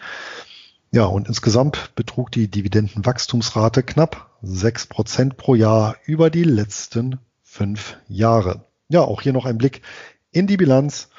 [0.91, 7.97] Ja, und insgesamt betrug die Dividendenwachstumsrate knapp 6 Prozent pro Jahr über die letzten fünf
[8.07, 8.67] Jahre.
[8.89, 9.81] Ja, auch hier noch ein Blick
[10.29, 11.09] in die Bilanz.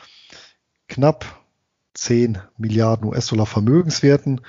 [0.86, 1.24] Knapp
[1.94, 4.42] 10 Milliarden US-Dollar Vermögenswerten.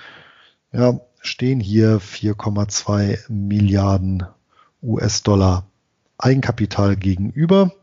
[0.71, 4.25] Ja, stehen hier 4,2 Milliarden
[4.81, 5.67] US-Dollar
[6.17, 7.73] Eigenkapital gegenüber.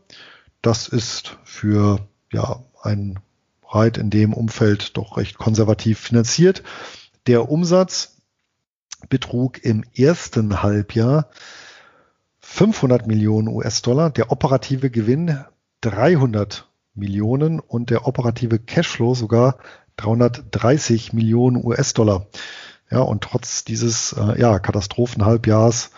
[0.61, 1.99] Das ist für
[2.31, 3.19] ja, ein
[3.67, 6.63] Reit in dem Umfeld doch recht konservativ finanziert.
[7.27, 8.17] Der Umsatz
[9.09, 11.29] betrug im ersten Halbjahr
[12.39, 15.43] 500 Millionen US-Dollar, der operative Gewinn
[15.81, 19.57] 300 Millionen und der operative Cashflow sogar
[19.97, 22.27] 330 Millionen US-Dollar.
[22.91, 25.89] Ja, und trotz dieses äh, ja, Katastrophenhalbjahrs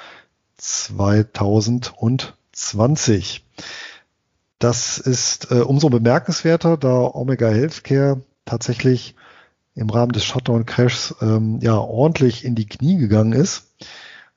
[0.57, 3.43] 2020.
[4.59, 9.15] Das ist äh, umso bemerkenswerter, da Omega Healthcare tatsächlich
[9.75, 13.67] im Rahmen des Shutdown-Crashs ähm, ja ordentlich in die Knie gegangen ist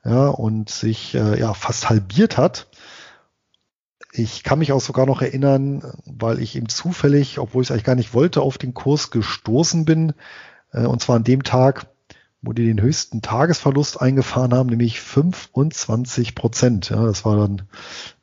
[0.05, 2.67] ja, und sich äh, ja fast halbiert hat.
[4.13, 7.85] Ich kann mich auch sogar noch erinnern, weil ich eben zufällig, obwohl ich es eigentlich
[7.85, 10.13] gar nicht wollte, auf den Kurs gestoßen bin.
[10.73, 11.87] Äh, und zwar an dem Tag,
[12.43, 16.91] wo die den höchsten Tagesverlust eingefahren haben, nämlich 25 Prozent.
[16.91, 17.63] Ja, das war dann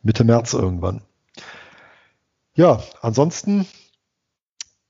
[0.01, 1.01] Mitte März irgendwann.
[2.55, 3.67] Ja, ansonsten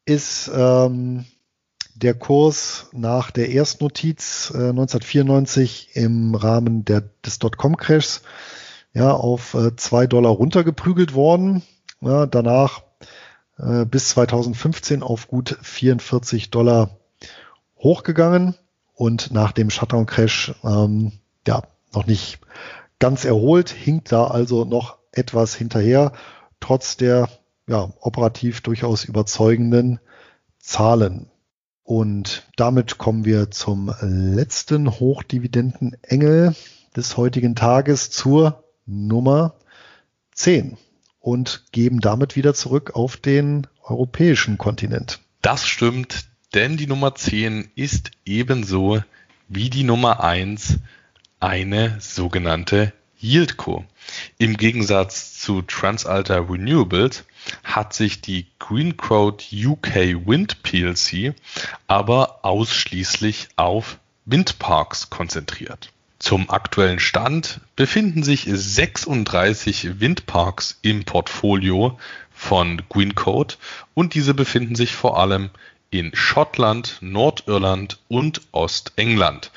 [0.05, 1.25] ist ähm,
[1.95, 8.21] der Kurs nach der Erstnotiz äh, 1994 im Rahmen der, des Dotcom-Crashs
[8.93, 11.63] ja, auf äh, Dollar runtergeprügelt worden.
[11.99, 12.83] Ja, danach
[13.57, 16.97] äh, bis 2015 auf gut 44 Dollar
[17.77, 18.55] hochgegangen
[18.97, 21.11] und nach dem Shutdown-Crash ähm,
[21.47, 21.61] ja
[21.93, 22.39] noch nicht
[22.99, 26.13] ganz erholt, hinkt da also noch etwas hinterher,
[26.59, 27.29] trotz der
[27.67, 29.99] ja, operativ durchaus überzeugenden
[30.57, 31.29] Zahlen.
[31.83, 36.55] Und damit kommen wir zum letzten Hochdividendenengel
[36.95, 39.53] des heutigen Tages zur Nummer
[40.33, 40.75] 10
[41.19, 45.19] und geben damit wieder zurück auf den europäischen Kontinent.
[45.43, 49.01] Das stimmt, denn die Nummer 10 ist ebenso
[49.47, 50.79] wie die Nummer 1
[51.39, 53.85] eine sogenannte Yieldco.
[54.37, 57.25] Im Gegensatz zu Transalta Renewables
[57.63, 61.33] hat sich die Greencrowd UK Wind plc
[61.87, 65.91] aber ausschließlich auf Windparks konzentriert.
[66.19, 71.99] Zum aktuellen Stand befinden sich 36 Windparks im Portfolio
[72.31, 73.57] von Greencode
[73.93, 75.49] und diese befinden sich vor allem
[75.89, 79.51] in Schottland, Nordirland und Ostengland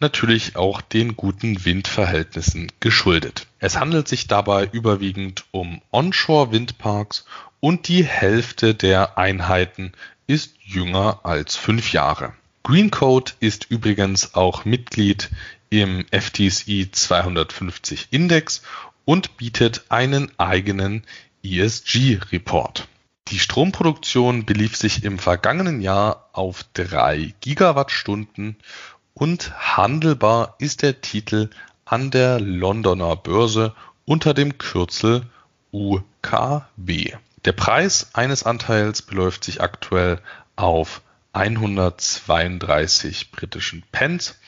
[0.00, 3.46] natürlich auch den guten Windverhältnissen geschuldet.
[3.58, 7.24] Es handelt sich dabei überwiegend um Onshore-Windparks
[7.60, 9.92] und die Hälfte der Einheiten
[10.26, 12.34] ist jünger als fünf Jahre.
[12.62, 15.30] Greencode ist übrigens auch Mitglied
[15.70, 18.62] im FTSE 250 Index
[19.04, 21.04] und bietet einen eigenen
[21.44, 22.88] ESG-Report.
[23.28, 28.56] Die Stromproduktion belief sich im vergangenen Jahr auf drei Gigawattstunden
[29.14, 31.50] und handelbar ist der Titel
[31.84, 33.74] an der Londoner Börse
[34.04, 35.26] unter dem Kürzel
[35.72, 37.14] UKW.
[37.44, 40.20] Der Preis eines Anteils beläuft sich aktuell
[40.54, 41.02] auf
[41.32, 44.38] 132 britischen Pence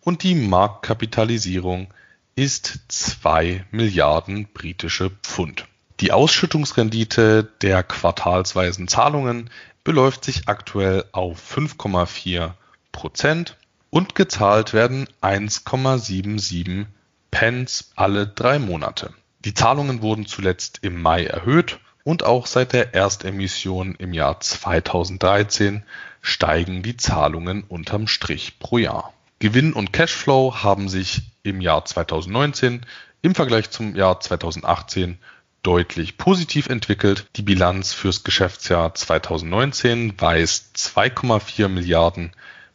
[0.00, 1.92] und die Marktkapitalisierung
[2.36, 5.66] ist 2 Milliarden britische Pfund.
[6.02, 9.50] Die Ausschüttungsrendite der quartalsweisen Zahlungen
[9.84, 12.54] beläuft sich aktuell auf 5,4
[12.90, 13.56] Prozent
[13.88, 16.86] und gezahlt werden 1,77
[17.30, 19.14] Pence alle drei Monate.
[19.44, 25.84] Die Zahlungen wurden zuletzt im Mai erhöht und auch seit der Erstemission im Jahr 2013
[26.20, 29.12] steigen die Zahlungen unterm Strich pro Jahr.
[29.38, 32.84] Gewinn und Cashflow haben sich im Jahr 2019
[33.22, 35.18] im Vergleich zum Jahr 2018
[35.62, 37.26] deutlich positiv entwickelt.
[37.36, 42.32] Die Bilanz fürs Geschäftsjahr 2019 weist 2,4 Milliarden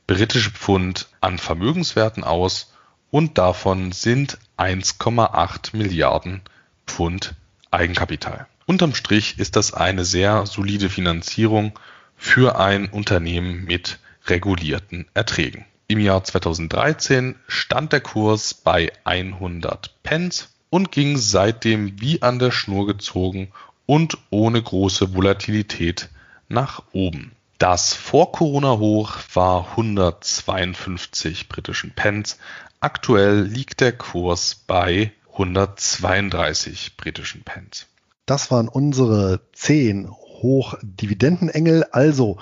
[0.07, 2.73] britische Pfund an Vermögenswerten aus
[3.11, 6.41] und davon sind 1,8 Milliarden
[6.85, 7.35] Pfund
[7.71, 8.47] Eigenkapital.
[8.65, 11.77] Unterm Strich ist das eine sehr solide Finanzierung
[12.15, 15.65] für ein Unternehmen mit regulierten Erträgen.
[15.87, 22.51] Im Jahr 2013 stand der Kurs bei 100 Pence und ging seitdem wie an der
[22.51, 23.49] Schnur gezogen
[23.85, 26.09] und ohne große Volatilität
[26.49, 27.31] nach oben.
[27.57, 32.37] Das Vor-Corona-Hoch war 152 britischen Pence.
[32.79, 37.87] Aktuell liegt der Kurs bei 132 britischen Pence.
[38.27, 42.37] Das waren unsere zehn Hochdividendenengel, also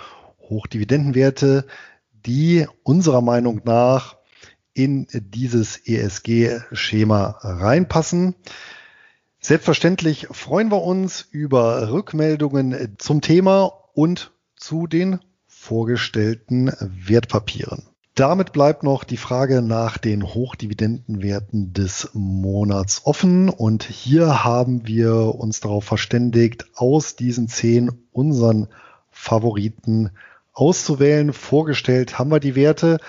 [0.49, 1.65] Hochdividendenwerte,
[2.25, 4.17] die unserer Meinung nach
[4.75, 8.35] in dieses ESG-Schema reinpassen.
[9.39, 17.83] Selbstverständlich freuen wir uns über Rückmeldungen zum Thema und zu den vorgestellten Wertpapieren.
[18.15, 23.49] Damit bleibt noch die Frage nach den Hochdividendenwerten des Monats offen.
[23.49, 28.67] Und hier haben wir uns darauf verständigt, aus diesen zehn unseren
[29.09, 30.11] Favoriten
[30.53, 31.33] auszuwählen.
[31.33, 32.99] Vorgestellt haben wir die Werte.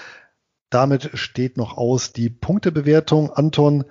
[0.71, 3.31] Damit steht noch aus die Punktebewertung.
[3.31, 3.85] Anton,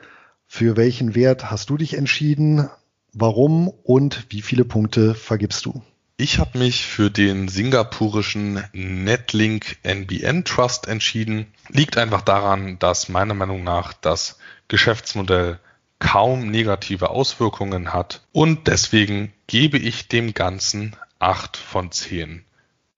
[0.47, 2.69] für welchen Wert hast du dich entschieden?
[3.13, 5.81] Warum und wie viele Punkte vergibst du?
[6.17, 11.47] Ich habe mich für den singapurischen Netlink NBN Trust entschieden.
[11.69, 15.59] Liegt einfach daran, dass meiner Meinung nach das Geschäftsmodell
[15.99, 22.45] kaum negative Auswirkungen hat und deswegen gebe ich dem Ganzen 8 von 10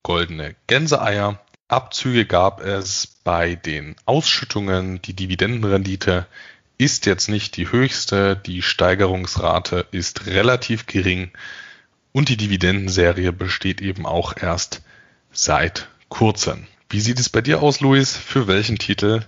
[0.04, 1.40] goldene Gänseeier.
[1.70, 5.02] Abzüge gab es bei den Ausschüttungen.
[5.02, 6.26] Die Dividendenrendite
[6.78, 11.32] ist jetzt nicht die höchste, die Steigerungsrate ist relativ gering
[12.14, 14.82] und die Dividendenserie besteht eben auch erst
[15.34, 16.68] seit kurzem.
[16.90, 18.16] Wie sieht es bei dir aus, Luis?
[18.16, 19.26] Für welchen Titel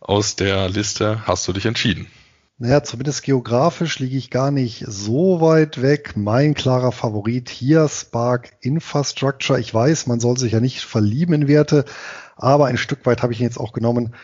[0.00, 2.10] aus der Liste hast du dich entschieden?
[2.58, 6.12] Naja, zumindest geografisch liege ich gar nicht so weit weg.
[6.16, 9.58] Mein klarer Favorit hier, Spark Infrastructure.
[9.58, 11.84] Ich weiß, man soll sich ja nicht verlieben in Werte,
[12.36, 14.14] aber ein Stück weit habe ich ihn jetzt auch genommen,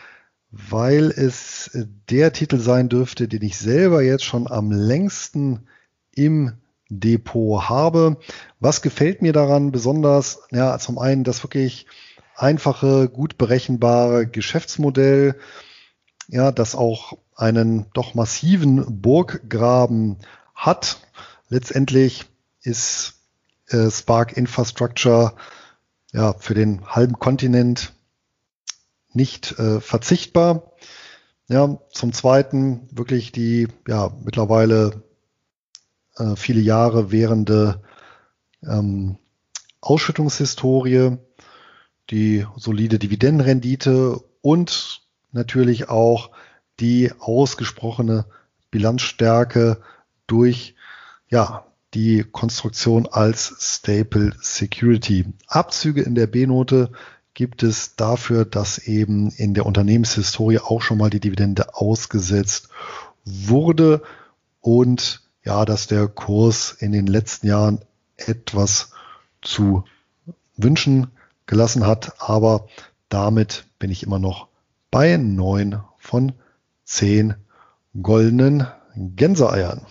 [0.51, 1.71] weil es
[2.09, 5.67] der Titel sein dürfte, den ich selber jetzt schon am längsten
[6.15, 6.53] im
[6.89, 8.17] Depot habe.
[8.59, 10.43] Was gefällt mir daran besonders?
[10.51, 11.87] Ja, zum einen das wirklich
[12.35, 15.35] einfache, gut berechenbare Geschäftsmodell,
[16.27, 20.17] ja, das auch einen doch massiven Burggraben
[20.53, 20.99] hat.
[21.47, 22.25] Letztendlich
[22.61, 23.13] ist
[23.67, 25.35] äh, Spark Infrastructure
[26.11, 27.93] ja für den halben Kontinent
[29.13, 30.73] nicht äh, verzichtbar.
[31.47, 35.03] Ja, zum zweiten wirklich die ja mittlerweile
[36.17, 37.81] äh, viele Jahre währende
[38.63, 39.17] ähm,
[39.81, 41.17] Ausschüttungshistorie,
[42.11, 46.31] die solide Dividendenrendite und natürlich auch
[46.79, 48.25] die ausgesprochene
[48.71, 49.81] Bilanzstärke
[50.27, 50.75] durch
[51.29, 55.25] ja, die Konstruktion als Staple Security.
[55.47, 56.91] Abzüge in der B-Note
[57.33, 62.69] gibt es dafür, dass eben in der Unternehmenshistorie auch schon mal die Dividende ausgesetzt
[63.25, 64.01] wurde
[64.61, 67.79] und ja, dass der Kurs in den letzten Jahren
[68.17, 68.91] etwas
[69.41, 69.83] zu
[70.57, 71.07] wünschen
[71.45, 72.67] gelassen hat, aber
[73.07, 74.47] damit bin ich immer noch
[74.91, 76.33] bei neun von
[76.89, 77.35] zehn
[78.01, 79.85] goldenen Gänseeiern.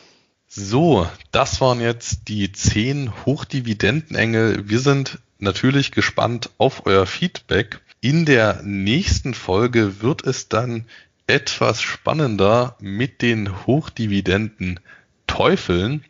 [0.48, 4.68] So, das waren jetzt die zehn Hochdividendenengel.
[4.68, 7.80] Wir sind natürlich gespannt auf euer Feedback.
[8.00, 10.86] In der nächsten Folge wird es dann
[11.28, 14.80] etwas spannender mit den Hochdividenden
[15.28, 16.04] Teufeln.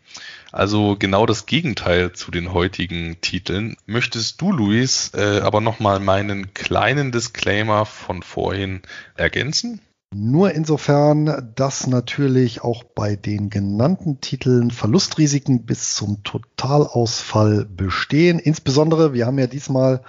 [0.52, 3.76] Also genau das Gegenteil zu den heutigen Titeln.
[3.84, 8.80] Möchtest du, Luis, äh, aber nochmal meinen kleinen Disclaimer von vorhin
[9.16, 9.82] ergänzen?
[10.14, 18.38] Nur insofern, dass natürlich auch bei den genannten Titeln Verlustrisiken bis zum Totalausfall bestehen.
[18.38, 20.02] Insbesondere, wir haben ja diesmal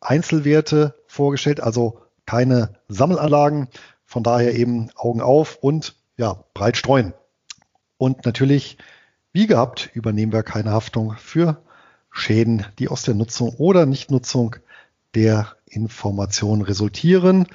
[0.00, 3.68] Einzelwerte vorgestellt, also keine Sammelanlagen.
[4.04, 7.14] Von daher eben Augen auf und ja, breit streuen.
[7.96, 8.76] Und natürlich,
[9.32, 11.62] wie gehabt, übernehmen wir keine Haftung für
[12.10, 14.56] Schäden, die aus der Nutzung oder Nichtnutzung
[15.14, 17.46] der Information resultieren.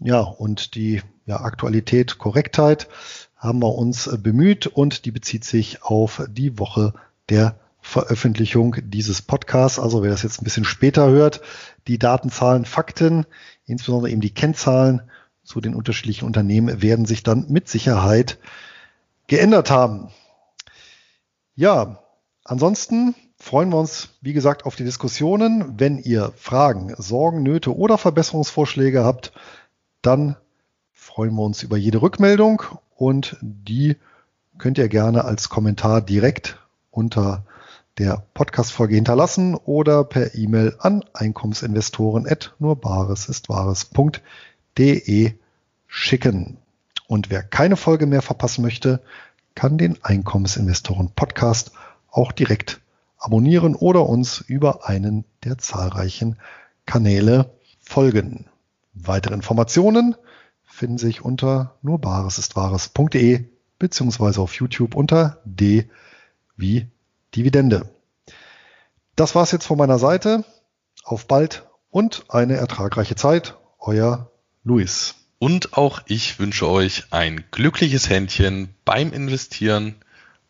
[0.00, 2.88] Ja, und die ja, Aktualität, Korrektheit
[3.36, 6.94] haben wir uns bemüht und die bezieht sich auf die Woche
[7.28, 9.78] der Veröffentlichung dieses Podcasts.
[9.78, 11.40] Also wer das jetzt ein bisschen später hört,
[11.86, 13.26] die Datenzahlen, Fakten,
[13.64, 15.02] insbesondere eben die Kennzahlen
[15.42, 18.38] zu den unterschiedlichen Unternehmen werden sich dann mit Sicherheit
[19.26, 20.10] geändert haben.
[21.54, 22.04] Ja,
[22.44, 25.78] ansonsten freuen wir uns, wie gesagt, auf die Diskussionen.
[25.78, 29.32] Wenn ihr Fragen, Sorgen, Nöte oder Verbesserungsvorschläge habt,
[30.02, 30.36] dann
[30.92, 32.62] freuen wir uns über jede Rückmeldung
[32.96, 33.96] und die
[34.58, 36.58] könnt ihr gerne als Kommentar direkt
[36.90, 37.44] unter
[37.98, 45.32] der Podcast-Folge hinterlassen oder per E-Mail an Einkommensinvestoren at nurbaresistwahres.de
[45.86, 46.58] schicken.
[47.08, 49.02] Und wer keine Folge mehr verpassen möchte,
[49.54, 51.72] kann den Einkommensinvestoren Podcast
[52.10, 52.80] auch direkt
[53.18, 56.38] abonnieren oder uns über einen der zahlreichen
[56.86, 58.46] Kanäle folgen.
[59.04, 60.16] Weitere Informationen
[60.64, 63.44] finden sich unter nurbaresistwahres.de
[63.78, 65.88] beziehungsweise auf YouTube unter D
[66.56, 66.88] wie
[67.34, 67.88] Dividende.
[69.16, 70.44] Das war's jetzt von meiner Seite.
[71.04, 73.56] Auf bald und eine ertragreiche Zeit.
[73.78, 74.30] Euer
[74.64, 75.14] Luis.
[75.38, 79.94] Und auch ich wünsche euch ein glückliches Händchen beim Investieren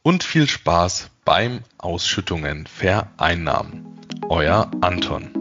[0.02, 3.86] und viel Spaß beim Ausschüttungen vereinnahmen.
[4.28, 5.37] Euer Anton.